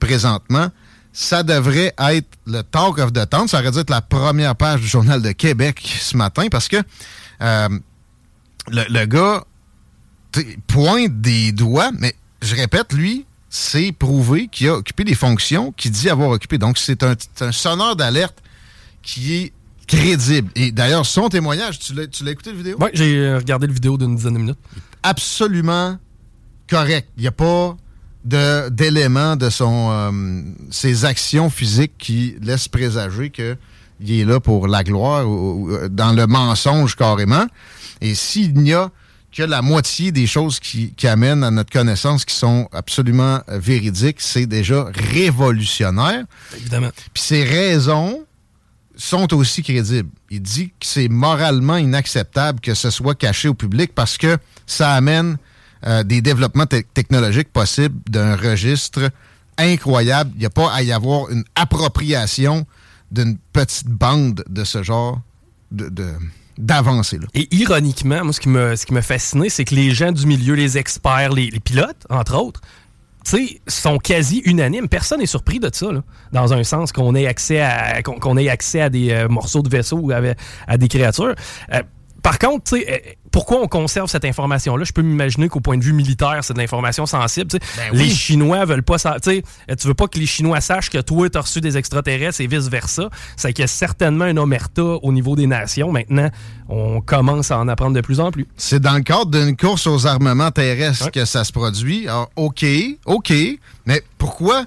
présentement. 0.01 0.69
Ça 1.13 1.43
devrait 1.43 1.93
être 1.99 2.29
le 2.47 2.63
talk 2.63 2.99
of 2.99 3.13
the 3.13 3.29
town. 3.29 3.47
Ça 3.47 3.61
aurait 3.61 3.71
dû 3.71 3.79
être 3.79 3.91
la 3.91 4.01
première 4.01 4.57
page 4.57 4.81
du 4.81 4.87
Journal 4.89 5.21
de 5.21 5.33
Québec 5.33 5.81
ce 6.01 6.17
matin 6.17 6.47
parce 6.51 6.69
que 6.69 6.77
euh, 7.43 7.69
le, 8.71 8.85
le 8.89 9.05
gars 9.07 9.45
pointe 10.67 11.21
des 11.21 11.53
doigts, 11.53 11.91
mais 11.99 12.15
je 12.41 12.57
répète, 12.57 12.93
lui, 12.95 13.27
c'est 13.51 13.93
prouvé 13.93 14.49
qu'il 14.49 14.69
a 14.69 14.77
occupé 14.77 15.05
des 15.05 15.15
fonctions 15.15 15.73
qu'il 15.73 15.91
dit 15.91 16.09
avoir 16.09 16.31
occupé. 16.31 16.57
Donc, 16.57 16.79
c'est 16.79 17.03
un, 17.03 17.15
un 17.41 17.53
sonneur 17.53 17.97
d'alerte 17.97 18.39
qui 19.03 19.35
est 19.35 19.53
crédible. 19.87 20.51
Et 20.55 20.73
d'ailleurs, 20.73 21.05
son 21.05 21.29
témoignage, 21.29 21.79
tu 21.79 21.93
l'as 21.93 22.31
écouté, 22.31 22.51
la 22.51 22.57
vidéo? 22.57 22.79
Ouais, 22.79 22.91
j'ai 22.95 23.35
regardé 23.35 23.67
le 23.67 23.75
vidéo 23.75 23.99
d'une 23.99 24.17
dizaine 24.17 24.33
de 24.35 24.39
minutes. 24.39 24.59
absolument 25.03 25.99
correct. 26.71 27.09
Il 27.19 27.23
n'y 27.23 27.29
a 27.29 27.33
pas 27.33 27.77
de- 28.25 28.69
d'éléments 28.69 29.37
de, 29.37 29.51
son 29.51 29.89
euh, 29.91 30.43
ses 30.71 31.05
actions 31.05 31.51
physiques 31.51 31.93
qui 31.99 32.37
laissent 32.41 32.69
présager 32.69 33.31
qu'il 33.31 33.57
est 34.21 34.25
là 34.25 34.41
pour 34.41 34.69
la 34.69 34.85
gloire 34.85 35.29
ou, 35.29 35.69
ou, 35.69 35.71
euh, 35.73 35.89
dans 35.89 36.13
le 36.13 36.27
mensonge 36.27 36.97
carrément. 36.97 37.47
Et 38.01 38.15
s'il 38.15 38.55
n'y 38.55 38.73
a 38.73 38.91
que 39.35 39.43
la 39.43 39.63
moitié 39.63 40.13
des 40.13 40.27
choses 40.27 40.61
qui, 40.61 40.93
qui 40.93 41.09
amènent 41.09 41.43
à 41.43 41.51
notre 41.51 41.71
connaissance 41.73 42.25
qui 42.27 42.35
sont 42.35 42.69
absolument 42.73 43.41
euh, 43.49 43.59
véridiques, 43.59 44.21
c'est 44.21 44.47
déjà 44.47 44.87
révolutionnaire. 44.93 46.25
Évidemment. 46.57 46.91
Puis 47.15 47.23
ses 47.23 47.45
raisons 47.45 48.25
sont 48.97 49.33
aussi 49.35 49.63
crédibles. 49.63 50.11
Il 50.31 50.43
dit 50.43 50.69
que 50.69 50.87
c'est 50.87 51.09
moralement 51.09 51.77
inacceptable 51.77 52.61
que 52.61 52.75
ce 52.75 52.91
soit 52.91 53.15
caché 53.15 53.49
au 53.49 53.55
public 53.55 53.93
parce 53.95 54.19
que 54.19 54.37
ça 54.67 54.93
amène 54.93 55.39
euh, 55.87 56.03
des 56.03 56.21
développements 56.21 56.67
te- 56.67 56.83
technologiques 56.95 57.53
possibles 57.53 57.99
d'un 58.09 58.37
registre 58.37 59.11
incroyable. 59.59 60.31
Il 60.35 60.41
n'y 60.41 60.47
a 60.47 60.51
pas 60.51 60.73
à 60.73 60.83
y 60.83 60.93
avoir 60.93 61.31
une 61.31 61.45
appropriation 61.55 62.67
d'une 63.11 63.37
petite 63.53 63.89
bande 63.89 64.45
de 64.49 64.65
ce 64.65 64.83
genre 64.83 65.21
de. 65.71 66.15
Et 67.35 67.49
ironiquement, 67.55 68.25
moi, 68.25 68.33
ce 68.33 68.41
qui 68.41 68.49
me, 68.49 68.77
ce 68.77 68.87
qui 68.87 68.93
m'a 68.95 69.03
fasciné, 69.03 69.49
c'est 69.49 69.65
que 69.65 69.75
les 69.75 69.91
gens 69.93 70.13
du 70.13 70.27
milieu, 70.27 70.55
les 70.55 70.79
experts, 70.79 71.33
les, 71.33 71.51
pilotes, 71.61 72.07
entre 72.11 72.37
autres, 72.37 72.61
sont 73.67 73.99
quasi 73.99 74.43
unanimes. 74.45 74.89
Personne 74.89 75.21
n'est 75.21 75.27
surpris 75.27 75.61
de 75.61 75.71
ça, 75.73 75.89
dans 76.33 76.53
un 76.53 76.63
sens 76.63 76.93
qu'on 76.93 77.15
ait 77.15 77.27
accès 77.27 77.61
à 77.61 78.03
ait 78.37 78.49
accès 78.49 78.81
à 78.81 78.91
des 78.91 79.11
euh, 79.11 79.29
morceaux 79.29 79.63
de 79.63 79.69
vaisseau 79.69 79.99
ou 79.99 80.13
à, 80.13 80.21
à 80.67 80.77
des 80.77 80.89
créatures. 80.89 81.35
Euh, 81.73 81.83
par 82.23 82.39
contre, 82.39 82.65
tu 82.65 82.77
sais, 82.81 82.87
euh, 82.91 83.11
pourquoi 83.31 83.61
on 83.63 83.67
conserve 83.67 84.09
cette 84.09 84.25
information-là? 84.25 84.85
Je 84.85 84.93
peux 84.93 85.03
m'imaginer 85.03 85.49
qu'au 85.49 85.61
point 85.61 85.77
de 85.79 85.83
vue 85.83 85.93
militaire, 85.93 86.39
c'est 86.43 86.53
de 86.55 86.59
l'information 86.59 87.07
sensible. 87.07 87.49
Ben 87.51 87.59
oui. 87.93 87.99
Les 87.99 88.11
Chinois 88.11 88.65
veulent 88.65 88.83
pas... 88.83 88.99
sais, 88.99 89.09
euh, 89.71 89.75
tu 89.79 89.89
veux 89.89 89.95
pas 89.95 90.07
que 90.07 90.19
les 90.19 90.27
Chinois 90.27 90.61
sachent 90.61 90.91
que 90.91 90.99
toi, 91.01 91.29
tu 91.31 91.39
as 91.39 91.41
reçu 91.41 91.61
des 91.61 91.77
extraterrestres 91.77 92.41
et 92.41 92.47
vice-versa. 92.47 93.09
C'est 93.37 93.53
qu'il 93.53 93.63
y 93.63 93.65
a 93.65 93.69
certainement 93.69 94.25
un 94.27 94.37
omerta 94.37 94.83
au 94.83 95.13
niveau 95.13 95.35
des 95.35 95.47
nations. 95.47 95.91
Maintenant, 95.91 96.29
on 96.69 97.01
commence 97.01 97.51
à 97.51 97.59
en 97.59 97.69
apprendre 97.69 97.97
de 97.97 98.01
plus 98.03 98.21
en 98.21 98.31
plus. 98.31 98.47
C'est 98.57 98.81
dans 98.81 98.95
le 98.95 99.03
cadre 99.03 99.31
d'une 99.31 99.57
course 99.57 99.87
aux 99.87 100.07
armements 100.07 100.51
terrestres 100.51 101.07
Ouais. 101.07 101.11
que 101.11 101.25
ça 101.25 101.45
se 101.45 101.53
produit. 101.53 102.07
Alors, 102.07 102.31
OK, 102.37 102.65
OK, 103.07 103.33
mais 103.87 104.03
pourquoi 104.19 104.65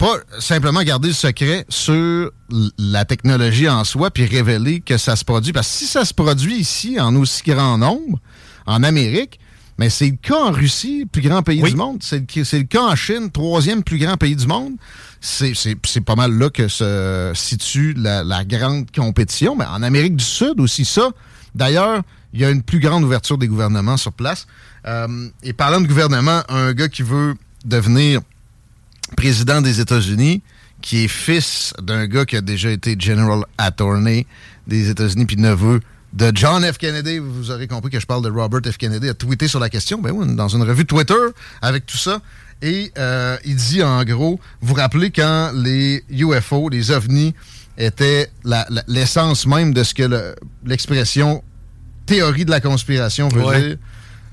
pas 0.00 0.16
simplement 0.38 0.82
garder 0.82 1.08
le 1.08 1.14
secret 1.14 1.66
sur 1.68 2.32
la 2.78 3.04
technologie 3.04 3.68
en 3.68 3.84
soi 3.84 4.10
puis 4.10 4.24
révéler 4.24 4.80
que 4.80 4.96
ça 4.96 5.14
se 5.14 5.26
produit? 5.26 5.52
Parce 5.52 5.68
que 5.68 5.74
si 5.74 5.86
ça 5.86 6.06
se 6.06 6.14
produit 6.14 6.56
ici 6.56 6.98
en 6.98 7.14
aussi 7.16 7.42
grand 7.44 7.76
nombre, 7.76 8.18
en 8.64 8.82
Amérique, 8.82 9.38
mais 9.76 9.90
c'est 9.90 10.06
le 10.06 10.16
cas 10.16 10.38
en 10.38 10.52
Russie, 10.52 11.04
plus 11.04 11.20
grand 11.20 11.42
pays 11.42 11.62
Oui. 11.62 11.72
du 11.72 11.76
monde. 11.76 11.98
C'est 12.02 12.24
le, 12.34 12.62
cas 12.62 12.80
en 12.80 12.96
Chine, 12.96 13.30
troisième 13.30 13.82
plus 13.82 13.98
grand 13.98 14.16
pays 14.16 14.36
du 14.36 14.46
monde. 14.46 14.72
C'est 15.20 16.00
pas 16.04 16.16
mal 16.16 16.32
là 16.32 16.48
que 16.48 16.66
se 16.68 17.32
situe 17.34 17.92
la, 17.94 18.24
la 18.24 18.44
grande 18.44 18.90
compétition. 18.90 19.54
Mais 19.54 19.66
en 19.66 19.82
Amérique 19.82 20.16
du 20.16 20.24
Sud 20.24 20.60
aussi, 20.60 20.86
ça. 20.86 21.10
D'ailleurs, 21.54 22.00
il 22.32 22.40
y 22.40 22.44
a 22.46 22.50
une 22.50 22.62
plus 22.62 22.80
grande 22.80 23.04
ouverture 23.04 23.36
des 23.36 23.48
gouvernements 23.48 23.98
sur 23.98 24.12
place. 24.12 24.46
Euh, 24.86 25.28
et 25.42 25.52
parlant 25.52 25.82
de 25.82 25.86
gouvernement, 25.86 26.42
un 26.48 26.72
gars 26.72 26.88
qui 26.88 27.02
veut 27.02 27.34
devenir 27.66 28.20
président 29.16 29.60
des 29.60 29.80
États-Unis, 29.80 30.42
qui 30.82 31.04
est 31.04 31.08
fils 31.08 31.72
d'un 31.82 32.06
gars 32.06 32.24
qui 32.24 32.36
a 32.36 32.40
déjà 32.40 32.70
été 32.70 32.96
General 32.98 33.40
Attorney 33.58 34.26
des 34.66 34.88
États-Unis, 34.90 35.26
puis 35.26 35.36
neveu 35.36 35.80
de 36.12 36.32
John 36.34 36.62
F. 36.64 36.78
Kennedy. 36.78 37.18
Vous 37.18 37.50
aurez 37.50 37.68
compris 37.68 37.90
que 37.90 38.00
je 38.00 38.06
parle 38.06 38.24
de 38.24 38.30
Robert 38.30 38.60
F. 38.72 38.76
Kennedy, 38.78 39.08
a 39.08 39.14
tweeté 39.14 39.46
sur 39.46 39.60
la 39.60 39.68
question. 39.68 40.00
Ben 40.00 40.10
oui, 40.12 40.34
dans 40.34 40.48
une 40.48 40.62
revue 40.62 40.86
Twitter 40.86 41.14
avec 41.62 41.86
tout 41.86 41.96
ça. 41.98 42.20
Et 42.62 42.92
euh, 42.98 43.36
il 43.44 43.56
dit 43.56 43.82
en 43.82 44.02
gros, 44.04 44.38
vous 44.60 44.68
vous 44.68 44.74
rappelez 44.74 45.10
quand 45.10 45.52
les 45.54 46.04
UFO, 46.10 46.68
les 46.68 46.90
ovnis, 46.90 47.34
étaient 47.78 48.30
l'essence 48.88 49.46
même 49.46 49.72
de 49.72 49.82
ce 49.82 49.94
que 49.94 50.02
le- 50.02 50.34
l'expression 50.66 51.42
théorie 52.06 52.44
de 52.44 52.50
la 52.50 52.60
conspiration 52.60 53.28
veut 53.28 53.42
Ouais. 53.44 53.60
dire. 53.68 53.76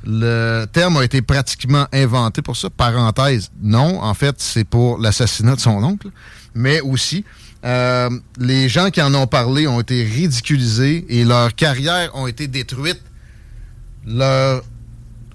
Le 0.10 0.66
terme 0.72 0.96
a 0.98 1.04
été 1.04 1.22
pratiquement 1.22 1.86
inventé 1.92 2.42
pour 2.42 2.56
ça. 2.56 2.70
Parenthèse, 2.70 3.52
non. 3.62 4.02
En 4.02 4.14
fait, 4.14 4.36
c'est 4.38 4.64
pour 4.64 5.00
l'assassinat 5.00 5.56
de 5.56 5.60
son 5.60 5.84
oncle. 5.84 6.08
Mais 6.56 6.80
aussi, 6.80 7.26
euh, 7.66 8.10
les 8.40 8.70
gens 8.70 8.90
qui 8.90 9.02
en 9.02 9.14
ont 9.14 9.28
parlé 9.28 9.68
ont 9.68 9.82
été 9.82 10.06
ridiculisés 10.06 11.06
et 11.10 11.26
leurs 11.26 11.54
carrières 11.54 12.16
ont 12.16 12.26
été 12.26 12.48
détruites. 12.48 13.02
Leur 14.06 14.64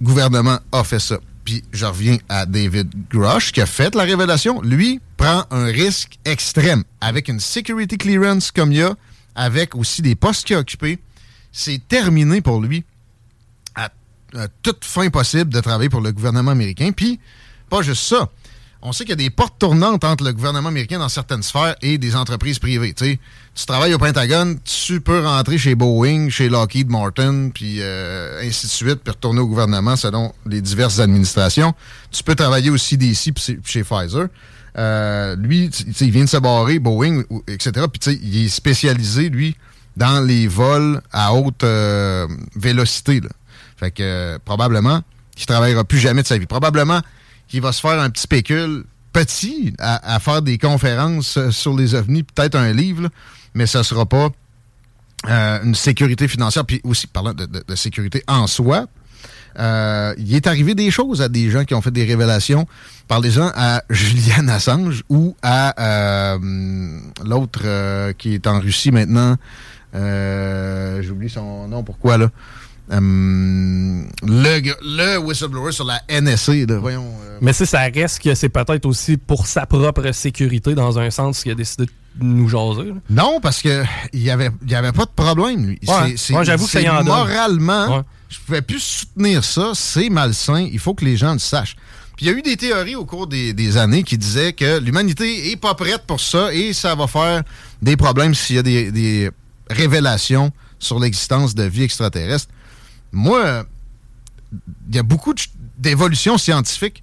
gouvernement 0.01 0.59
a 0.73 0.85
fait 0.85 1.01
ça. 1.01 1.19
Puis 1.45 1.63
je 1.73 1.85
reviens 1.85 2.17
à 2.31 2.47
David 2.47 2.89
Grush 3.11 3.53
qui 3.53 3.61
a 3.61 3.67
fait 3.67 3.95
la 3.95 4.05
révélation. 4.05 4.63
Lui 4.63 5.01
prend 5.19 5.45
un 5.51 5.67
risque 5.67 6.19
extrême 6.25 6.83
avec 7.03 7.29
une 7.29 7.41
security 7.41 7.99
clearance 7.99 8.51
comme 8.51 8.73
il 8.73 8.79
y 8.79 8.83
a, 8.83 8.95
avec 9.35 9.75
aussi 9.75 10.01
des 10.01 10.15
postes 10.15 10.47
qu'il 10.47 10.57
a 10.57 10.61
occupés. 10.61 10.99
C'est 11.53 11.87
terminé 11.87 12.41
pour 12.41 12.63
lui 12.63 12.87
toute 14.63 14.85
fin 14.85 15.09
possible 15.11 15.53
de 15.53 15.61
travailler 15.61 15.89
pour 15.91 16.01
le 16.01 16.13
gouvernement 16.13 16.51
américain. 16.53 16.91
Puis, 16.95 17.19
pas 17.71 17.83
juste 17.83 18.05
ça. 18.05 18.29
On 18.85 18.91
sait 18.93 19.05
qu'il 19.05 19.11
y 19.11 19.13
a 19.13 19.17
des 19.17 19.31
portes 19.31 19.61
tournantes 19.61 20.03
entre 20.03 20.25
le 20.25 20.33
gouvernement 20.33 20.69
américain 20.71 20.99
dans 20.99 21.09
certaines 21.09 21.45
sphères 21.45 21.77
et 21.83 21.99
des 21.99 22.17
entreprises 22.17 22.59
privées. 22.59 22.93
Tu 22.95 23.19
travailles 23.67 23.95
au 23.95 23.99
Pentagone, 23.99 24.59
tu 24.65 25.01
peux 25.01 25.25
rentrer 25.25 25.57
chez 25.57 25.77
Boeing, 25.77 26.31
chez 26.31 26.49
Lockheed 26.49 26.91
Martin, 26.91 27.51
puis 27.55 27.77
euh, 27.79 28.43
ainsi 28.43 28.67
de 28.67 28.71
suite, 28.73 28.97
puis 29.05 29.13
retourner 29.13 29.39
au 29.41 29.47
gouvernement 29.47 29.95
selon 29.95 30.35
les 30.47 30.61
diverses 30.61 30.99
administrations. 30.99 31.75
Tu 32.11 32.25
peux 32.25 32.35
travailler 32.35 32.71
au 32.71 32.77
CDC 32.77 33.31
puis 33.33 33.57
chez- 33.65 33.85
Pfizer. 33.85 34.27
Euh, 34.77 35.37
lui, 35.37 35.71
il 36.01 36.11
vient 36.11 36.25
de 36.25 36.29
se 36.31 36.39
barrer, 36.39 36.81
Boeing, 36.81 37.23
etc. 37.47 37.87
Puis 37.93 38.19
il 38.21 38.47
est 38.47 38.49
spécialisé, 38.49 39.29
lui, 39.29 39.55
dans 39.97 40.21
les 40.27 40.49
vols 40.49 41.01
à 41.13 41.35
haute 41.35 41.63
euh, 41.63 42.27
vélocité. 42.57 43.21
Là. 43.21 43.29
Fait 43.83 43.91
que 43.91 44.03
euh, 44.05 44.39
probablement 44.45 45.03
qu'il 45.35 45.47
travaillera 45.47 45.83
plus 45.83 45.99
jamais 45.99 46.23
de 46.23 46.27
sa 46.29 46.39
vie. 46.39 46.47
Probablement 46.47 47.01
qu'il 47.49 47.61
va 47.61 47.73
se 47.73 47.81
faire 47.81 47.99
un 47.99 48.11
petit 48.11 48.23
spécule 48.23 48.85
petit 49.13 49.75
à, 49.81 50.21
faire 50.21 50.41
des 50.41 50.57
conférences 50.57 51.37
euh, 51.37 51.51
sur 51.51 51.77
les 51.77 51.97
ovnis, 51.97 52.23
peut-être 52.23 52.55
un 52.55 52.73
livre, 52.73 53.03
là, 53.03 53.09
mais 53.55 53.67
ça 53.67 53.83
sera 53.83 54.07
pas 54.07 54.31
euh, 55.29 55.59
une 55.65 55.75
sécurité 55.75 56.29
financière, 56.29 56.65
puis 56.65 56.81
aussi 56.85 57.09
parlant 57.09 57.35
de, 57.35 57.75
sécurité 57.75 58.23
en 58.29 58.47
soi. 58.47 58.87
euh, 59.59 60.15
il 60.17 60.33
est 60.35 60.47
arrivé 60.47 60.77
des 60.77 60.93
choses 60.93 61.21
à 61.21 61.29
des 61.29 61.51
gens 61.51 61.65
qui 61.65 61.75
ont 61.75 61.83
fait 61.83 61.91
des 61.91 62.05
révélations. 62.05 62.69
Parlez-en 63.09 63.51
à 63.55 63.83
Julian 63.91 64.47
Assange 64.49 65.03
ou 65.09 65.37
à 65.43 66.39
l'autre 67.25 68.13
qui 68.13 68.35
est 68.35 68.47
en 68.47 68.61
Russie 68.61 68.93
maintenant. 68.93 69.37
J'oublie 69.93 71.29
son 71.29 71.69
nom. 71.69 71.83
Pourquoi, 71.83 72.17
là? 72.17 72.31
Euh, 72.91 74.03
le, 74.23 75.17
whistleblower 75.19 75.73
sur 75.73 75.85
la 75.85 76.01
NSA, 76.11 76.67
là, 76.67 76.79
voyons. 76.79 77.07
euh, 77.25 77.39
Mais 77.41 77.53
si 77.53 77.67
ça 77.67 77.81
reste 77.83 78.21
que 78.21 78.35
c'est 78.35 78.49
peut-être 78.49 78.87
aussi 78.87 79.17
pour 79.17 79.47
sa 79.47 79.67
propre 79.67 80.13
sécurité, 80.13 80.75
dans 80.75 80.99
un 80.99 81.11
sens, 81.11 81.43
qu'il 81.43 81.53
a 81.53 81.55
décidé 81.55 81.87
de 81.87 82.25
nous 82.25 82.49
jaser. 82.49 82.89
là. 82.91 82.95
Non, 83.09 83.41
parce 83.41 83.63
que 83.63 83.85
il 84.13 84.23
y 84.23 84.31
avait, 84.31 84.51
y 84.67 84.75
avait 84.75 84.93
pas 84.93 85.05
de 85.05 85.11
problème, 85.15 85.67
lui. 85.67 85.79
Ouais. 85.87 85.95
C'est- 86.11 86.17
c'est- 86.17 86.35
Ouais, 86.35 86.45
j'avoue 86.45 86.67
c'est. 86.67 86.85
Moralement, 87.05 87.99
Ouais. 87.99 88.03
je 88.29 88.39
pouvais 88.45 88.63
plus 88.63 88.81
soutenir 88.81 89.45
ça. 89.45 89.73
C'est 89.75 90.11
malsain. 90.11 90.69
Il 90.71 90.79
faut 90.79 90.95
que 90.95 91.05
les 91.05 91.17
gens 91.17 91.33
le 91.33 91.39
sachent. 91.39 91.77
Puis 92.17 92.27
il 92.27 92.29
y 92.29 92.35
a 92.35 92.37
eu 92.39 92.43
des 92.43 92.57
théories 92.59 92.95
au 92.97 93.07
cours 93.07 93.27
des, 93.27 93.55
des 93.55 93.79
années 93.79 94.03
qui 94.03 94.19
disaient 94.19 94.53
que 94.53 94.79
l'humanité 94.81 95.51
est 95.51 95.57
pas 95.57 95.75
prête 95.75 96.03
pour 96.07 96.21
ça 96.21 96.53
et 96.53 96.75
ça 96.75 96.95
va 96.95 97.07
faire 97.07 97.43
des 97.81 97.97
problèmes 97.97 98.35
s'il 98.35 98.57
y 98.57 98.59
a 98.59 98.63
des, 98.63 98.93
des 98.93 99.31
révélations 99.71 100.51
sur 100.79 101.01
l'existence 101.01 101.55
de 101.55 101.63
vie 101.63 101.85
extraterrestre. 101.85 102.49
Moi, 103.13 103.65
il 104.89 104.97
y 104.97 104.99
a 104.99 105.03
beaucoup 105.03 105.35
d'évolutions 105.79 106.39
scientifiques 106.39 107.03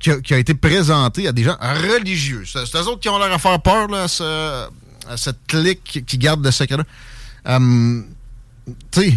qui 0.00 0.34
a, 0.34 0.38
été 0.38 0.54
présentée 0.54 1.28
à 1.28 1.32
des 1.32 1.44
gens 1.44 1.56
religieux. 1.60 2.44
C'est 2.46 2.76
eux 2.76 2.88
autres 2.88 3.00
qui 3.00 3.08
ont 3.08 3.18
l'air 3.18 3.32
à 3.32 3.38
faire 3.38 3.60
peur 3.60 3.88
là, 3.88 4.02
à, 4.04 4.08
ce, 4.08 4.66
cette 5.16 5.46
clique 5.46 6.04
qui 6.06 6.18
garde 6.18 6.44
le 6.44 6.50
secret-là. 6.50 6.84
Hum, 7.46 8.06
tu 8.90 9.00
sais, 9.00 9.14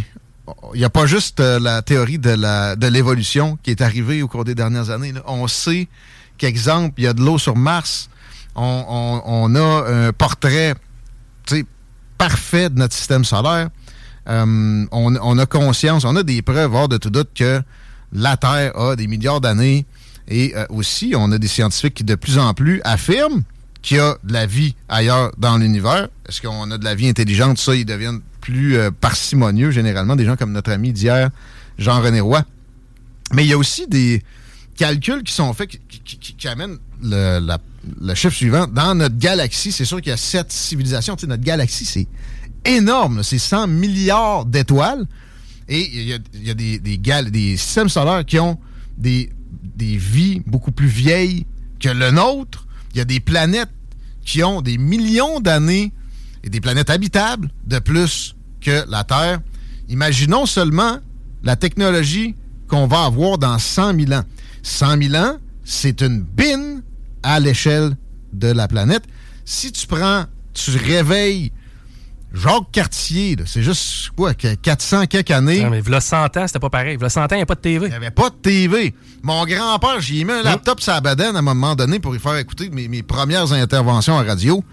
il 0.73 0.79
n'y 0.79 0.85
a 0.85 0.89
pas 0.89 1.05
juste 1.05 1.39
euh, 1.39 1.59
la 1.59 1.81
théorie 1.81 2.19
de 2.19 2.87
l'évolution 2.87 3.53
de 3.53 3.57
qui 3.63 3.71
est 3.71 3.81
arrivée 3.81 4.21
au 4.21 4.27
cours 4.27 4.45
des 4.45 4.55
dernières 4.55 4.89
années. 4.89 5.13
On 5.25 5.47
sait 5.47 5.87
qu'exemple, 6.37 6.93
il 6.97 7.03
y 7.03 7.07
a 7.07 7.13
de 7.13 7.21
l'eau 7.21 7.37
sur 7.37 7.55
Mars. 7.55 8.09
On, 8.55 9.53
a 9.55 9.91
un 9.91 10.13
portrait 10.13 10.73
parfait 12.17 12.69
de 12.69 12.79
notre 12.79 12.95
système 12.95 13.23
solaire. 13.23 13.69
Hum, 14.27 14.89
on, 14.91 15.37
a 15.37 15.45
conscience, 15.45 16.03
on 16.03 16.15
a 16.17 16.23
des 16.23 16.41
preuves 16.41 16.73
hors 16.73 16.89
de 16.89 16.97
tout 16.97 17.09
doute 17.09 17.29
que 17.33 17.61
la 18.11 18.35
Terre 18.35 18.77
a 18.77 18.95
des 18.95 19.07
milliards 19.07 19.39
d'années. 19.39 19.85
Et 20.27 20.53
euh, 20.55 20.65
aussi, 20.69 21.13
on 21.15 21.31
a 21.31 21.37
des 21.37 21.47
scientifiques 21.47 21.93
qui 21.93 22.03
de 22.03 22.15
plus 22.15 22.37
en 22.37 22.53
plus 22.53 22.81
affirment 22.83 23.43
qu'il 23.81 23.97
y 23.97 23.99
a 24.01 24.17
de 24.25 24.33
la 24.33 24.45
vie 24.45 24.75
ailleurs 24.89 25.31
dans 25.37 25.57
l'univers. 25.57 26.09
Est-ce 26.27 26.41
qu'on 26.41 26.69
a 26.71 26.77
de 26.77 26.83
la 26.83 26.93
vie 26.93 27.07
intelligente? 27.07 27.57
Ça, 27.57 27.73
ils 27.73 27.85
deviennent 27.85 28.19
plus 28.41 28.77
euh, 28.77 28.91
parcimonieux 28.91 29.71
généralement, 29.71 30.17
des 30.17 30.25
gens 30.25 30.35
comme 30.35 30.51
notre 30.51 30.71
ami 30.71 30.91
d'hier, 30.91 31.29
Jean-René 31.77 32.19
Roy. 32.19 32.43
Mais 33.33 33.45
il 33.45 33.49
y 33.49 33.53
a 33.53 33.57
aussi 33.57 33.87
des 33.87 34.21
calculs 34.75 35.23
qui 35.23 35.33
sont 35.33 35.53
faits 35.53 35.69
qui, 35.69 36.47
amènent 36.49 36.77
le, 37.01 37.39
le, 38.01 38.15
chiffre 38.15 38.35
suivant. 38.35 38.67
Dans 38.67 38.93
notre 38.93 39.17
galaxie, 39.17 39.71
c'est 39.71 39.85
sûr 39.85 40.01
qu'il 40.01 40.09
y 40.09 40.13
a 40.13 40.17
sept 40.17 40.51
civilisations. 40.51 41.15
Tu 41.15 41.21
sais, 41.21 41.27
notre 41.27 41.43
galaxie, 41.43 41.85
c'est 41.85 42.07
énorme. 42.67 43.23
C'est 43.23 43.39
100 43.39 43.67
milliards 43.67 44.45
d'étoiles. 44.45 45.05
Et 45.69 45.81
il 45.93 46.07
y 46.07 47.11
a, 47.11 47.23
des, 47.23 47.57
systèmes 47.57 47.89
solaires 47.89 48.25
qui 48.25 48.39
ont 48.39 48.57
des, 48.97 49.29
des 49.75 49.97
vies 49.97 50.41
beaucoup 50.45 50.71
plus 50.71 50.87
vieilles 50.87 51.45
que 51.79 51.89
le 51.89 52.11
nôtre. 52.11 52.67
Il 52.93 52.97
y 52.97 53.01
a 53.01 53.05
des 53.05 53.19
planètes 53.19 53.69
qui 54.23 54.43
ont 54.43 54.61
des 54.61 54.77
millions 54.77 55.39
d'années 55.39 55.91
et 56.43 56.49
des 56.49 56.61
planètes 56.61 56.89
habitables 56.89 57.49
de 57.65 57.79
plus 57.79 58.35
que 58.61 58.89
la 58.89 59.03
Terre. 59.03 59.39
Imaginons 59.89 60.45
seulement 60.45 60.99
la 61.43 61.55
technologie 61.55 62.35
qu'on 62.67 62.87
va 62.87 63.05
avoir 63.05 63.37
dans 63.37 63.59
100 63.59 63.99
000 63.99 64.11
ans. 64.13 64.23
100 64.63 65.01
000 65.01 65.15
ans, 65.15 65.37
c'est 65.63 66.01
une 66.01 66.21
bine 66.21 66.81
à 67.23 67.39
l'échelle 67.39 67.95
de 68.33 68.47
la 68.47 68.67
planète. 68.67 69.03
Si 69.45 69.71
tu 69.71 69.87
prends, 69.87 70.25
tu 70.53 70.71
réveilles 70.77 71.51
Jacques 72.33 72.71
Cartier, 72.71 73.37
c'est 73.45 73.63
juste 73.63 74.11
quoi, 74.15 74.33
400 74.33 75.07
quelques 75.07 75.31
années. 75.31 75.63
Non, 75.63 75.69
mais 75.69 75.79
il 75.79 76.01
100 76.01 76.37
ans, 76.37 76.47
c'était 76.47 76.59
pas 76.59 76.69
pareil. 76.69 76.97
Il 77.01 77.09
100 77.09 77.21
ans, 77.21 77.27
il 77.31 77.35
n'y 77.37 77.41
a 77.41 77.45
pas 77.45 77.55
de 77.55 77.61
TV. 77.61 77.87
Il 77.87 77.89
n'y 77.89 77.95
avait 77.95 78.11
pas 78.11 78.29
de 78.29 78.35
TV. 78.35 78.93
Mon 79.23 79.45
grand-père, 79.45 80.01
j'ai 80.01 80.23
mis 80.23 80.31
un 80.31 80.43
laptop 80.43 80.81
sur 80.81 80.93
la 80.93 81.01
bedaine 81.01 81.35
à 81.35 81.39
un 81.39 81.41
moment 81.41 81.75
donné 81.75 81.99
pour 81.99 82.15
y 82.15 82.19
faire 82.19 82.35
écouter 82.35 82.69
mes, 82.69 82.87
mes 82.87 83.01
premières 83.01 83.51
interventions 83.53 84.17
à 84.17 84.23
radio. 84.23 84.63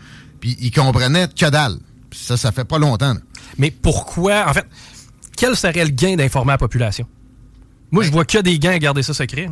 Puis 0.40 0.56
il 0.60 0.72
comprenait 0.72 1.28
que 1.28 1.48
dalle. 1.48 1.78
ça, 2.12 2.36
ça 2.36 2.50
fait 2.50 2.64
pas 2.64 2.78
longtemps. 2.78 3.14
Mais 3.56 3.70
pourquoi, 3.70 4.48
en 4.48 4.52
fait, 4.52 4.66
quel 5.36 5.56
serait 5.56 5.84
le 5.84 5.90
gain 5.90 6.16
d'informer 6.16 6.52
la 6.52 6.58
population? 6.58 7.06
Moi, 7.92 8.02
je 8.02 8.08
ben 8.08 8.14
vois 8.14 8.24
que 8.24 8.38
des 8.38 8.58
gains 8.58 8.72
à 8.72 8.78
garder 8.78 9.02
ça 9.02 9.14
secret. 9.14 9.48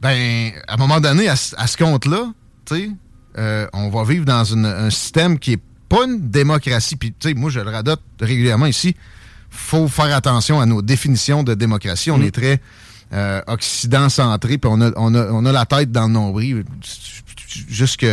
Ben, 0.00 0.52
à 0.66 0.74
un 0.74 0.76
moment 0.78 1.00
donné, 1.00 1.28
à, 1.28 1.36
ce 1.36 1.76
compte-là, 1.76 2.32
tu 2.64 2.74
sais, 2.74 2.90
euh, 3.38 3.66
on 3.72 3.90
va 3.90 4.04
vivre 4.04 4.24
dans 4.24 4.56
un 4.56 4.90
système 4.90 5.38
qui 5.38 5.52
est 5.52 5.60
pas 5.92 6.06
une 6.06 6.30
démocratie. 6.30 6.96
Puis, 6.96 7.12
tu 7.12 7.28
sais, 7.28 7.34
moi, 7.34 7.50
je 7.50 7.60
le 7.60 7.70
radote 7.70 8.00
régulièrement 8.18 8.64
ici. 8.64 8.96
faut 9.50 9.88
faire 9.88 10.16
attention 10.16 10.58
à 10.58 10.64
nos 10.64 10.80
définitions 10.80 11.42
de 11.42 11.52
démocratie. 11.52 12.10
On 12.10 12.16
mm. 12.16 12.22
est 12.22 12.30
très 12.30 12.62
euh, 13.12 13.42
occident-centré, 13.46 14.56
puis 14.56 14.70
on 14.72 14.80
a, 14.80 14.90
on, 14.96 15.14
a, 15.14 15.26
on 15.30 15.44
a, 15.44 15.52
la 15.52 15.66
tête 15.66 15.92
dans 15.92 16.06
le 16.06 16.12
nombril, 16.12 16.64
jusque 17.68 18.06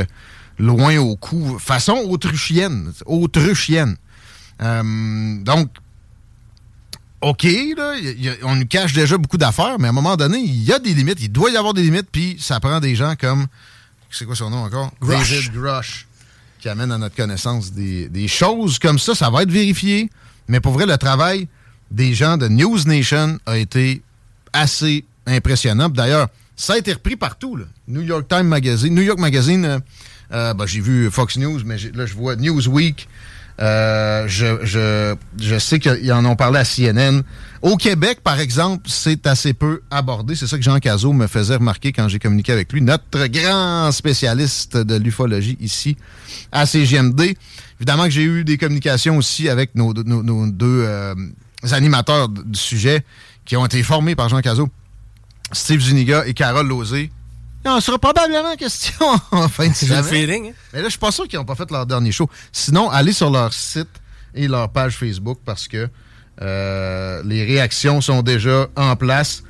loin 0.57 0.97
au 0.97 1.15
cou. 1.15 1.57
Façon 1.57 1.93
autruchienne. 2.09 2.91
Autruchienne. 3.05 3.95
Euh, 4.61 5.37
donc, 5.41 5.69
OK, 7.21 7.43
là, 7.77 7.93
on 8.43 8.57
nous 8.57 8.67
cache 8.67 8.91
déjà 8.91 9.17
beaucoup 9.17 9.37
d'affaires, 9.37 9.79
mais 9.79 9.87
à 9.87 9.91
un 9.91 9.93
moment 9.93 10.17
donné, 10.17 10.39
il 10.39 10.63
y 10.63 10.73
a 10.73 10.79
des 10.79 10.93
limites. 10.93 11.19
Il 11.21 11.31
doit 11.31 11.49
y 11.49 11.55
avoir 11.55 11.73
des 11.73 11.83
limites, 11.83 12.09
puis 12.11 12.35
ça 12.41 12.59
prend 12.59 12.81
des 12.81 12.95
gens 12.95 13.15
comme. 13.17 13.47
C'est 14.11 14.25
quoi 14.25 14.35
son 14.35 14.49
nom 14.49 14.63
encore? 14.63 14.91
David 15.01 15.53
Grush 15.53 16.08
qui 16.59 16.69
amène 16.69 16.91
à 16.91 16.97
notre 16.97 17.15
connaissance 17.15 17.71
des, 17.71 18.27
choses 18.27 18.79
comme 18.79 18.99
ça. 18.99 19.15
Ça 19.15 19.29
va 19.29 19.43
être 19.43 19.51
vérifié. 19.51 20.09
Mais 20.47 20.59
pour 20.59 20.73
vrai, 20.73 20.85
le 20.85 20.97
travail 20.97 21.47
des 21.91 22.13
gens 22.13 22.37
de 22.37 22.47
News 22.47 22.79
Nation 22.85 23.39
a 23.45 23.57
été 23.57 24.01
assez 24.53 25.05
impressionnant. 25.25 25.89
D'ailleurs, 25.89 26.27
ça 26.55 26.73
a 26.73 26.77
été 26.77 26.93
repris 26.93 27.15
partout. 27.15 27.57
New 27.87 28.01
York 28.01 28.27
Times 28.27 28.47
Magazine, 28.47 28.93
New 28.93 29.01
York 29.01 29.19
Magazine, 29.19 29.65
euh, 29.65 29.79
euh, 30.31 30.53
ben, 30.53 30.65
j'ai 30.65 30.81
vu 30.81 31.09
Fox 31.09 31.37
News, 31.37 31.61
mais 31.65 31.77
là, 31.93 32.05
je 32.05 32.13
vois 32.13 32.35
Newsweek. 32.35 33.07
Euh, 33.61 34.25
je, 34.27 34.63
je, 34.63 35.15
je, 35.37 35.59
sais 35.59 35.79
qu'ils 35.79 36.13
en 36.13 36.23
ont 36.23 36.37
parlé 36.37 36.59
à 36.59 36.63
CNN. 36.63 37.23
Au 37.61 37.75
Québec, 37.75 38.19
par 38.23 38.39
exemple, 38.39 38.83
c'est 38.87 39.27
assez 39.27 39.53
peu 39.53 39.81
abordé. 39.91 40.35
C'est 40.35 40.47
ça 40.47 40.57
que 40.57 40.63
Jean 40.63 40.79
Cazot 40.79 41.11
me 41.11 41.27
faisait 41.27 41.57
remarquer 41.57 41.91
quand 41.91 42.07
j'ai 42.07 42.19
communiqué 42.19 42.53
avec 42.53 42.71
lui, 42.71 42.81
notre 42.81 43.27
grand 43.27 43.91
spécialiste 43.91 44.77
de 44.77 44.95
l'ufologie 44.95 45.57
ici 45.59 45.97
à 46.53 46.65
CGMD. 46.65 47.35
Évidemment 47.79 48.05
que 48.05 48.11
j'ai 48.11 48.23
eu 48.23 48.45
des 48.45 48.57
communications 48.57 49.17
aussi 49.17 49.49
avec 49.49 49.75
nos, 49.75 49.93
deux 49.93 50.83
euh, 50.85 51.15
animateurs 51.71 52.29
du 52.29 52.59
sujet 52.59 53.03
qui 53.43 53.57
ont 53.57 53.65
été 53.65 53.83
formés 53.83 54.15
par 54.15 54.29
Jean 54.29 54.39
Cazot, 54.39 54.69
Steve 55.51 55.81
Zuniga 55.81 56.23
et 56.25 56.33
Carole 56.33 56.67
Lozé. 56.67 57.11
Il 57.65 57.69
en 57.69 57.81
sera 57.81 57.99
probablement 57.99 58.55
question 58.55 59.05
en 59.31 59.49
fin 59.49 59.67
de 59.67 59.73
semaine. 59.73 60.03
feeling. 60.03 60.49
Hein? 60.49 60.53
Mais 60.73 60.79
là, 60.79 60.85
je 60.85 60.91
suis 60.91 60.99
pas 60.99 61.11
sûr 61.11 61.27
qu'ils 61.27 61.39
n'ont 61.39 61.45
pas 61.45 61.55
fait 61.55 61.69
leur 61.71 61.85
dernier 61.85 62.11
show. 62.11 62.29
Sinon, 62.51 62.89
allez 62.89 63.13
sur 63.13 63.29
leur 63.29 63.53
site 63.53 63.89
et 64.33 64.47
leur 64.47 64.69
page 64.69 64.95
Facebook 64.95 65.39
parce 65.43 65.67
que 65.67 65.89
euh, 66.41 67.21
les 67.25 67.43
réactions 67.43 67.99
sont 68.01 68.21
déjà 68.21 68.67
en 68.75 68.95
place. 68.95 69.43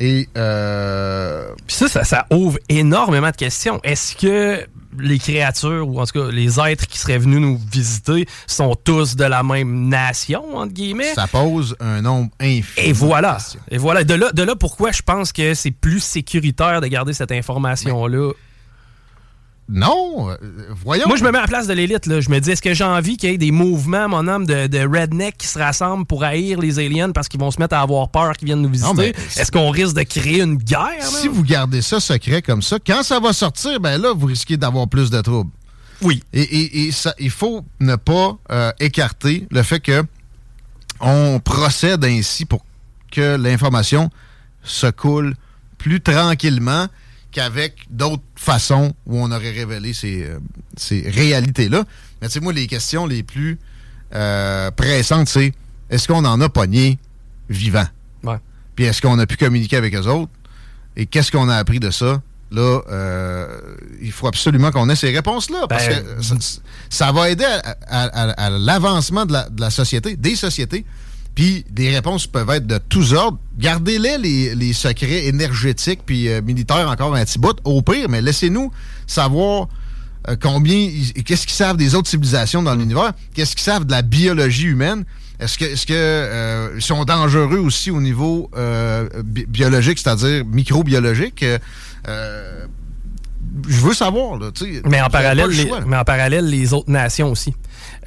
Et 0.00 0.28
euh... 0.36 1.52
Puis 1.66 1.76
ça, 1.76 1.88
ça, 1.88 2.04
ça, 2.04 2.26
ouvre 2.30 2.58
énormément 2.68 3.30
de 3.30 3.36
questions. 3.36 3.80
Est-ce 3.82 4.16
que 4.16 4.66
les 4.98 5.18
créatures, 5.18 5.88
ou 5.88 6.00
en 6.00 6.06
tout 6.06 6.20
cas 6.20 6.30
les 6.30 6.60
êtres 6.60 6.86
qui 6.86 6.98
seraient 6.98 7.18
venus 7.18 7.40
nous 7.40 7.60
visiter, 7.70 8.26
sont 8.46 8.74
tous 8.74 9.16
de 9.16 9.24
la 9.24 9.42
même 9.42 9.88
nation, 9.88 10.56
entre 10.56 10.72
guillemets? 10.72 11.14
Ça 11.14 11.26
pose 11.26 11.76
un 11.80 12.02
nombre 12.02 12.30
infini. 12.40 12.88
Et 12.88 12.92
voilà. 12.92 13.38
Et 13.70 13.78
voilà. 13.78 14.04
De 14.04 14.14
là, 14.14 14.32
de 14.32 14.42
là 14.42 14.56
pourquoi 14.56 14.92
je 14.92 15.02
pense 15.02 15.32
que 15.32 15.54
c'est 15.54 15.70
plus 15.70 16.00
sécuritaire 16.00 16.80
de 16.80 16.86
garder 16.86 17.12
cette 17.12 17.32
information-là. 17.32 18.32
Non, 19.68 20.28
euh, 20.30 20.36
voyons. 20.84 21.04
Moi, 21.06 21.16
je 21.16 21.24
me 21.24 21.30
mets 21.30 21.38
à 21.38 21.42
la 21.42 21.46
place 21.46 21.66
de 21.66 21.72
l'élite. 21.72 22.04
Je 22.20 22.28
me 22.28 22.38
dis, 22.38 22.50
est-ce 22.50 22.60
que 22.60 22.74
j'ai 22.74 22.84
envie 22.84 23.16
qu'il 23.16 23.30
y 23.30 23.34
ait 23.34 23.38
des 23.38 23.50
mouvements, 23.50 24.08
mon 24.08 24.28
homme, 24.28 24.46
de, 24.46 24.66
de 24.66 24.78
redneck 24.80 25.38
qui 25.38 25.46
se 25.46 25.58
rassemblent 25.58 26.04
pour 26.04 26.22
haïr 26.22 26.60
les 26.60 26.78
aliens 26.78 27.12
parce 27.12 27.28
qu'ils 27.28 27.40
vont 27.40 27.50
se 27.50 27.58
mettre 27.58 27.74
à 27.74 27.80
avoir 27.80 28.10
peur 28.10 28.36
qu'ils 28.36 28.46
viennent 28.46 28.60
nous 28.60 28.70
visiter? 28.70 29.14
Est-ce 29.36 29.50
qu'on 29.50 29.70
risque 29.70 29.96
de 29.96 30.02
créer 30.02 30.42
une 30.42 30.56
guerre? 30.56 31.02
Si 31.02 31.28
vous 31.28 31.42
gardez 31.42 31.80
ça 31.80 31.98
secret 31.98 32.42
comme 32.42 32.60
ça, 32.60 32.76
quand 32.84 33.02
ça 33.02 33.20
va 33.20 33.32
sortir, 33.32 33.80
ben 33.80 34.00
là, 34.00 34.12
vous 34.14 34.26
risquez 34.26 34.56
d'avoir 34.56 34.86
plus 34.86 35.10
de 35.10 35.20
troubles. 35.22 35.50
Oui. 36.02 36.22
Et, 36.34 36.90
ça, 36.92 37.14
il 37.18 37.30
faut 37.30 37.64
ne 37.80 37.96
pas 37.96 38.36
euh, 38.50 38.72
écarter 38.80 39.46
le 39.50 39.62
fait 39.62 39.80
que 39.80 40.04
on 41.00 41.40
procède 41.40 42.04
ainsi 42.04 42.44
pour 42.44 42.64
que 43.10 43.36
l'information 43.36 44.10
se 44.62 44.86
coule 44.88 45.34
plus 45.78 46.00
tranquillement 46.00 46.88
qu'avec 47.34 47.86
d'autres 47.90 48.22
façons 48.36 48.94
où 49.06 49.18
on 49.18 49.30
aurait 49.30 49.50
révélé 49.50 49.92
ces, 49.92 50.22
euh, 50.22 50.38
ces 50.76 51.02
réalités-là. 51.10 51.84
Mais 52.22 52.28
tu 52.28 52.34
sais, 52.34 52.40
moi, 52.40 52.52
les 52.52 52.68
questions 52.68 53.06
les 53.06 53.22
plus 53.22 53.58
euh, 54.14 54.70
pressantes, 54.70 55.28
c'est 55.28 55.52
est-ce 55.90 56.08
qu'on 56.08 56.24
en 56.24 56.40
a 56.40 56.48
pogné 56.48 56.98
vivant? 57.50 57.86
Ouais. 58.22 58.38
Puis 58.76 58.86
est-ce 58.86 59.02
qu'on 59.02 59.18
a 59.18 59.26
pu 59.26 59.36
communiquer 59.36 59.76
avec 59.76 59.94
eux 59.94 60.06
autres? 60.06 60.30
Et 60.96 61.06
qu'est-ce 61.06 61.32
qu'on 61.32 61.48
a 61.48 61.56
appris 61.56 61.80
de 61.80 61.90
ça? 61.90 62.22
Là, 62.52 62.80
euh, 62.88 63.76
il 64.00 64.12
faut 64.12 64.28
absolument 64.28 64.70
qu'on 64.70 64.88
ait 64.88 64.96
ces 64.96 65.10
réponses-là, 65.10 65.66
parce 65.68 65.88
ben, 65.88 66.04
que 66.04 66.34
ça, 66.88 67.10
va 67.10 67.30
aider 67.30 67.44
à, 67.88 68.50
l'avancement 68.50 69.26
de 69.26 69.32
la, 69.32 69.48
de 69.50 69.60
la 69.60 69.70
société, 69.70 70.14
des 70.14 70.36
sociétés, 70.36 70.84
puis 71.34 71.64
des 71.70 71.94
réponses 71.94 72.26
peuvent 72.26 72.50
être 72.50 72.66
de 72.66 72.78
tous 72.88 73.12
ordres. 73.12 73.38
Gardez-les, 73.58 74.54
les, 74.54 74.72
secrets 74.72 75.26
énergétiques 75.26 76.00
puis 76.04 76.28
euh, 76.28 76.40
militaires 76.42 76.88
encore 76.88 77.14
un 77.14 77.24
petit 77.24 77.38
bout, 77.38 77.56
au 77.64 77.82
pire, 77.82 78.08
mais 78.08 78.20
laissez-nous 78.20 78.72
savoir 79.06 79.68
euh, 80.28 80.36
combien, 80.40 80.88
qu'est-ce 81.24 81.46
qu'ils 81.46 81.56
savent 81.56 81.76
des 81.76 81.94
autres 81.94 82.08
civilisations 82.08 82.62
dans 82.62 82.74
l'univers, 82.74 83.12
qu'est-ce 83.34 83.54
qu'ils 83.54 83.64
savent 83.64 83.84
de 83.84 83.90
la 83.90 84.02
biologie 84.02 84.66
humaine? 84.66 85.04
Est-ce 85.40 85.58
que, 85.58 85.64
est-ce 85.64 85.86
que 85.86 85.92
euh, 85.92 86.80
sont 86.80 87.04
dangereux 87.04 87.58
aussi 87.58 87.90
au 87.90 88.00
niveau 88.00 88.50
biologique, 89.24 89.98
c'est-à-dire 89.98 90.44
microbiologique? 90.44 91.44
je 93.68 93.80
veux 93.80 93.94
savoir, 93.94 94.38
là, 94.38 94.50
mais 94.86 95.00
en 95.00 95.08
parallèle, 95.08 95.50
mais 95.86 95.96
en 95.96 96.04
parallèle, 96.04 96.46
les 96.46 96.72
autres 96.72 96.90
nations 96.90 97.30
aussi. 97.30 97.54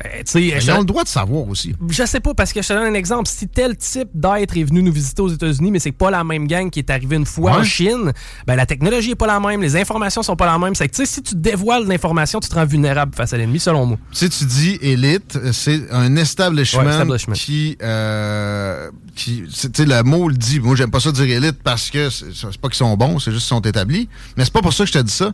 Euh, 0.05 0.21
Ils 0.39 0.71
ont 0.71 0.79
le 0.79 0.85
droit 0.85 1.03
de 1.03 1.07
savoir 1.07 1.47
aussi. 1.47 1.73
je 1.89 2.05
sais 2.05 2.19
pas, 2.19 2.33
parce 2.35 2.53
que 2.53 2.61
je 2.61 2.67
te 2.67 2.73
donne 2.73 2.83
un 2.85 2.93
exemple. 2.93 3.27
Si 3.27 3.47
tel 3.47 3.75
type 3.77 4.09
d'être 4.13 4.55
est 4.55 4.63
venu 4.63 4.83
nous 4.83 4.91
visiter 4.91 5.21
aux 5.23 5.29
États-Unis, 5.29 5.71
mais 5.71 5.79
c'est 5.79 5.91
pas 5.91 6.11
la 6.11 6.23
même 6.23 6.45
gang 6.47 6.69
qui 6.69 6.79
est 6.79 6.89
arrivée 6.91 7.15
une 7.15 7.25
fois 7.25 7.53
Ouais. 7.53 7.57
en 7.59 7.63
Chine, 7.63 8.11
ben 8.45 8.55
la 8.55 8.65
technologie 8.67 9.11
est 9.11 9.15
pas 9.15 9.25
la 9.27 9.39
même, 9.39 9.61
les 9.61 9.75
informations 9.75 10.21
sont 10.21 10.35
pas 10.35 10.45
la 10.45 10.59
même. 10.59 10.75
C'est 10.75 10.87
que, 10.87 11.05
si 11.05 11.21
tu 11.23 11.35
dévoiles 11.35 11.87
l'information, 11.87 12.39
tu 12.39 12.47
te 12.49 12.53
rends 12.55 12.65
vulnérable 12.65 13.15
face 13.15 13.33
à 13.33 13.37
l'ennemi, 13.37 13.59
selon 13.59 13.85
moi. 13.87 13.97
Si 14.11 14.29
tu 14.29 14.45
dis 14.45 14.77
élite, 14.81 15.39
c'est 15.51 15.91
un 15.91 16.15
establishment, 16.15 16.81
Ouais, 16.83 16.91
establishment. 16.91 17.33
qui, 17.33 17.77
euh, 17.81 18.89
qui 19.15 19.43
c'est- 19.51 19.71
tu 19.71 19.83
sais, 19.83 19.87
le 19.89 20.03
mot 20.03 20.29
le 20.29 20.35
dit. 20.35 20.59
Moi, 20.59 20.75
j'aime 20.75 20.91
pas 20.91 20.99
ça 20.99 21.11
dire 21.11 21.25
élite 21.25 21.57
parce 21.63 21.89
que 21.89 22.09
c'est 22.09 22.57
pas 22.61 22.67
qu'ils 22.67 22.75
sont 22.77 22.95
bons, 22.95 23.19
c'est 23.19 23.31
juste 23.31 23.47
qu'ils 23.47 23.55
sont 23.55 23.61
établis. 23.61 24.07
Mais 24.35 24.43
c'est 24.43 24.53
pas 24.53 24.61
pour 24.61 24.73
ça 24.73 24.83
que 24.83 24.89
je 24.89 24.93
te 24.93 25.03
dis 25.03 25.11
ça. 25.13 25.31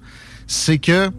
C'est 0.48 0.78
que 0.78 1.10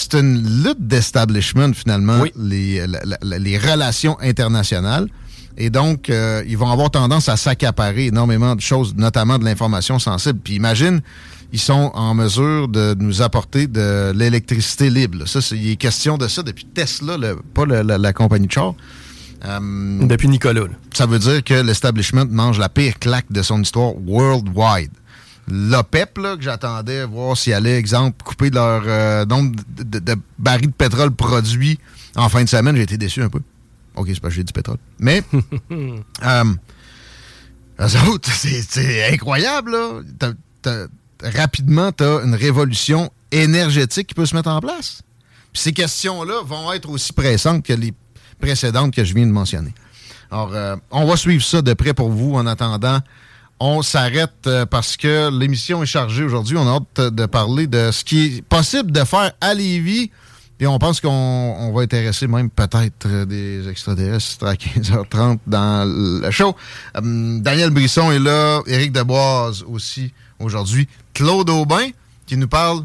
c'est 0.00 0.14
une 0.14 0.62
lutte 0.64 0.86
d'establishment 0.86 1.72
finalement, 1.74 2.20
Oui. 2.20 2.32
les, 2.36 2.86
la- 2.86 3.00
la- 3.22 3.38
les 3.38 3.58
relations 3.58 4.16
internationales. 4.20 5.08
Et 5.56 5.70
donc, 5.70 6.08
euh, 6.08 6.42
ils 6.46 6.56
vont 6.56 6.70
avoir 6.70 6.90
tendance 6.90 7.28
à 7.28 7.36
s'accaparer 7.36 8.06
énormément 8.06 8.54
de 8.54 8.60
choses, 8.60 8.94
notamment 8.96 9.38
de 9.38 9.44
l'information 9.44 9.98
sensible. 9.98 10.38
Puis 10.44 10.54
imagine, 10.54 11.00
ils 11.52 11.58
sont 11.58 11.90
en 11.94 12.14
mesure 12.14 12.68
de 12.68 12.94
nous 12.98 13.22
apporter 13.22 13.66
de 13.66 14.12
l'électricité 14.14 14.88
libre. 14.88 15.18
là. 15.18 15.26
Ça, 15.26 15.40
c'est- 15.40 15.56
il 15.56 15.70
est 15.70 15.76
question 15.76 16.16
de 16.16 16.28
ça 16.28 16.42
depuis 16.44 16.64
Tesla, 16.66 17.16
le- 17.16 17.40
pas 17.54 17.64
le- 17.64 17.82
la, 17.82 17.98
la 17.98 18.12
compagnie 18.12 18.46
de 18.46 18.52
char. 18.52 18.74
Euh, 19.44 19.58
Depuis 20.06 20.28
Nicolas. 20.28 20.62
là. 20.62 20.68
ça 20.94 21.06
veut 21.06 21.18
dire 21.18 21.42
que 21.44 21.54
l'establishment 21.54 22.26
mange 22.30 22.58
la 22.58 22.68
pire 22.68 22.98
claque 22.98 23.26
de 23.30 23.42
son 23.42 23.60
histoire 23.62 23.92
worldwide. 24.06 24.90
L'OPEP, 25.50 26.18
là, 26.18 26.36
que 26.36 26.42
j'attendais 26.42 27.04
voir 27.04 27.36
s'il 27.36 27.52
allait, 27.54 27.76
exemple, 27.78 28.22
couper 28.22 28.50
leur 28.50 28.82
euh, 28.86 29.24
nombre 29.24 29.56
de, 29.68 29.82
de- 29.82 29.98
de 29.98 30.16
barils 30.38 30.66
de 30.68 30.72
pétrole 30.72 31.10
produits 31.10 31.78
en 32.16 32.28
fin 32.28 32.42
de 32.42 32.48
semaine, 32.48 32.74
j'ai 32.76 32.82
été 32.82 32.98
déçu 32.98 33.22
un 33.22 33.28
peu. 33.28 33.40
OK, 33.96 34.06
c'est 34.08 34.20
pas 34.20 34.30
j'ai 34.30 34.44
du 34.44 34.52
pétrole. 34.52 34.78
Mais, 34.98 35.22
euh, 35.72 36.44
eux 37.80 38.08
autres, 38.08 38.30
c'est 38.32 39.12
incroyable, 39.12 39.72
là. 39.72 40.80
Rapidement, 41.22 41.90
tu 41.92 42.04
as 42.04 42.22
une 42.24 42.34
révolution 42.34 43.10
énergétique 43.32 44.08
qui 44.08 44.14
peut 44.14 44.26
se 44.26 44.34
mettre 44.36 44.50
en 44.50 44.60
place. 44.60 45.02
Puis 45.52 45.62
ces 45.62 45.72
questions-là 45.72 46.42
vont 46.44 46.72
être 46.72 46.88
aussi 46.90 47.12
pressantes 47.12 47.64
que 47.64 47.72
les 47.72 47.92
précédentes 48.40 48.94
que 48.94 49.02
je 49.04 49.14
viens 49.14 49.26
de 49.26 49.32
mentionner. 49.32 49.72
Alors, 50.30 50.50
euh, 50.54 50.76
on 50.90 51.06
va 51.06 51.16
suivre 51.16 51.42
ça 51.42 51.62
de 51.62 51.72
près 51.72 51.94
pour 51.94 52.10
vous. 52.10 52.34
En 52.34 52.46
attendant, 52.46 53.00
on 53.60 53.82
s'arrête 53.82 54.46
euh, 54.46 54.66
parce 54.66 54.96
que 54.96 55.30
l'émission 55.36 55.82
est 55.82 55.86
chargée 55.86 56.22
aujourd'hui. 56.24 56.56
On 56.56 56.66
a 56.66 56.76
hâte 56.76 57.14
de 57.14 57.26
parler 57.26 57.66
de 57.66 57.90
ce 57.92 58.04
qui 58.04 58.24
est 58.26 58.42
possible 58.42 58.92
de 58.92 59.04
faire 59.04 59.32
à 59.40 59.54
Lévis. 59.54 60.10
Puis 60.56 60.66
on 60.66 60.78
pense 60.78 61.00
qu'on 61.00 61.08
on 61.08 61.72
va 61.72 61.82
intéresser 61.82 62.26
même 62.26 62.50
peut-être 62.50 63.06
euh, 63.06 63.24
des 63.24 63.68
extraterrestres 63.68 64.44
à 64.44 64.54
15h30 64.54 65.38
dans 65.46 65.88
le 65.88 66.30
show. 66.30 66.54
Euh, 66.96 67.38
Daniel 67.40 67.70
Brisson 67.70 68.10
est 68.12 68.18
là, 68.18 68.60
Éric 68.66 68.92
Deboise 68.92 69.64
aussi 69.68 70.12
aujourd'hui. 70.38 70.88
Claude 71.14 71.50
Aubin 71.50 71.88
qui 72.26 72.36
nous 72.36 72.48
parle 72.48 72.84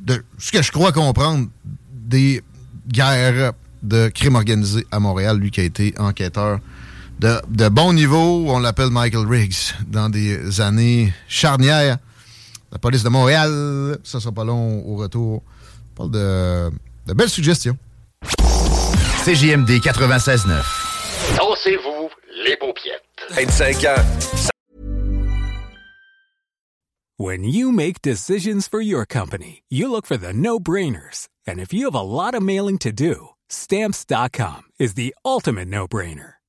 de 0.00 0.22
ce 0.38 0.52
que 0.52 0.62
je 0.62 0.70
crois 0.70 0.92
comprendre 0.92 1.48
des 1.92 2.42
guerres 2.88 3.52
de 3.82 4.08
crime 4.08 4.36
organisé 4.36 4.86
à 4.90 5.00
Montréal, 5.00 5.38
lui 5.38 5.50
qui 5.50 5.60
a 5.60 5.64
été 5.64 5.94
enquêteur 5.98 6.60
de, 7.18 7.40
de 7.48 7.68
bon 7.68 7.92
niveau, 7.92 8.44
on 8.48 8.58
l'appelle 8.58 8.90
Michael 8.90 9.26
Riggs, 9.26 9.74
dans 9.86 10.08
des 10.08 10.60
années 10.60 11.12
charnières. 11.28 11.98
La 12.72 12.78
police 12.78 13.02
de 13.02 13.08
Montréal, 13.08 13.98
ça 14.04 14.20
sera 14.20 14.32
pas 14.32 14.44
long 14.44 14.84
au 14.86 14.96
retour. 14.96 15.42
On 15.92 15.94
parle 15.94 16.10
de, 16.10 16.70
de 17.06 17.12
belles 17.14 17.30
suggestions. 17.30 17.76
CJMD 19.24 19.70
96.9. 19.80 20.62
Dansez-vous 21.36 22.10
les 22.44 22.56
paupiètes. 22.56 23.02
25 23.30 23.84
ans. 23.84 24.50
When 27.18 27.44
you 27.44 27.72
make 27.72 28.02
decisions 28.02 28.68
for 28.68 28.82
your 28.82 29.06
company, 29.06 29.62
you 29.70 29.90
look 29.90 30.04
for 30.06 30.18
the 30.18 30.34
no 30.34 30.60
brainers. 30.60 31.28
And 31.46 31.58
if 31.58 31.72
you 31.72 31.86
have 31.86 31.94
a 31.94 32.02
lot 32.02 32.34
of 32.34 32.42
mailing 32.42 32.76
to 32.78 32.92
do, 32.92 33.30
stamps.com 33.48 34.64
is 34.78 34.94
the 34.94 35.14
ultimate 35.24 35.68
no 35.68 35.88
brainer. 35.88 36.34